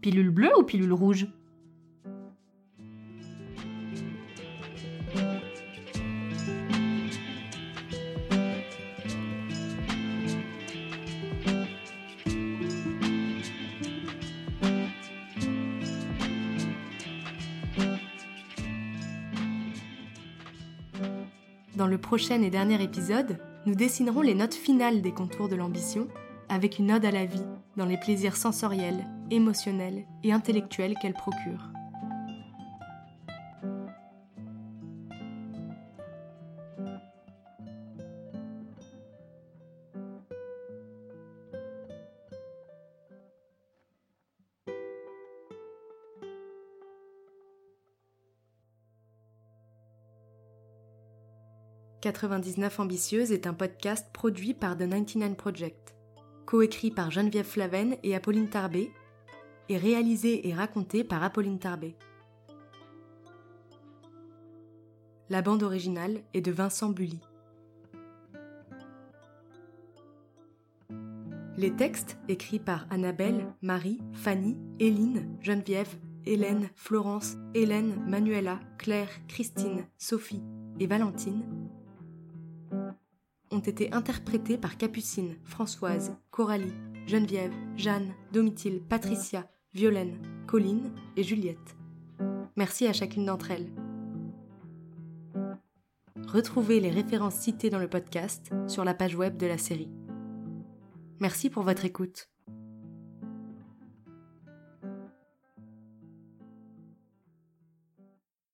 Pilule 0.00 0.30
bleue 0.30 0.56
ou 0.56 0.62
pilule 0.62 0.92
rouge 0.92 1.26
Dans 21.74 21.86
le 21.86 21.98
prochain 21.98 22.42
et 22.42 22.50
dernier 22.50 22.82
épisode, 22.82 23.38
nous 23.66 23.74
dessinerons 23.74 24.20
les 24.20 24.34
notes 24.34 24.54
finales 24.54 25.00
des 25.00 25.12
contours 25.12 25.48
de 25.48 25.54
l'ambition 25.54 26.08
avec 26.48 26.78
une 26.78 26.92
ode 26.92 27.04
à 27.04 27.10
la 27.10 27.26
vie 27.26 27.44
dans 27.76 27.86
les 27.86 27.98
plaisirs 27.98 28.36
sensoriels, 28.36 29.06
émotionnels 29.30 30.04
et 30.24 30.32
intellectuels 30.32 30.94
qu'elle 31.00 31.14
procure. 31.14 31.70
«99 52.00 52.78
Ambitieuse 52.78 53.32
est 53.32 53.48
un 53.48 53.52
podcast 53.52 54.06
produit 54.12 54.54
par 54.54 54.76
The 54.76 54.88
99 54.88 55.34
Project 55.36 55.97
coécrit 56.48 56.90
par 56.90 57.10
Geneviève 57.10 57.44
Flaven 57.44 57.96
et 58.02 58.14
Apolline 58.14 58.48
Tarbé, 58.48 58.90
et 59.68 59.76
réalisé 59.76 60.48
et 60.48 60.54
raconté 60.54 61.04
par 61.04 61.22
Apolline 61.22 61.58
Tarbé. 61.58 61.94
La 65.28 65.42
bande 65.42 65.62
originale 65.62 66.22
est 66.32 66.40
de 66.40 66.50
Vincent 66.50 66.88
Bully. 66.88 67.20
Les 71.58 71.76
textes 71.76 72.16
écrits 72.28 72.60
par 72.60 72.86
Annabelle, 72.88 73.52
Marie, 73.60 74.00
Fanny, 74.14 74.56
Éline, 74.78 75.28
Geneviève, 75.42 75.96
Hélène, 76.24 76.70
Florence, 76.76 77.36
Hélène, 77.52 78.02
Manuela, 78.06 78.58
Claire, 78.78 79.10
Christine, 79.28 79.84
Sophie 79.98 80.42
et 80.80 80.86
Valentine 80.86 81.44
ont 83.58 83.60
été 83.60 83.92
interprétés 83.92 84.56
par 84.56 84.76
Capucine, 84.76 85.34
Françoise, 85.42 86.16
Coralie, 86.30 86.72
Geneviève, 87.08 87.52
Jeanne, 87.76 88.14
Domitil, 88.32 88.80
Patricia, 88.88 89.50
Violaine, 89.74 90.16
Colline 90.46 90.92
et 91.16 91.24
Juliette. 91.24 91.76
Merci 92.56 92.86
à 92.86 92.92
chacune 92.92 93.26
d'entre 93.26 93.50
elles. 93.50 93.72
Retrouvez 96.28 96.78
les 96.78 96.90
références 96.90 97.34
citées 97.34 97.68
dans 97.68 97.80
le 97.80 97.88
podcast 97.88 98.54
sur 98.68 98.84
la 98.84 98.94
page 98.94 99.16
web 99.16 99.36
de 99.36 99.46
la 99.46 99.58
série. 99.58 99.90
Merci 101.18 101.50
pour 101.50 101.64
votre 101.64 101.84
écoute. 101.84 102.30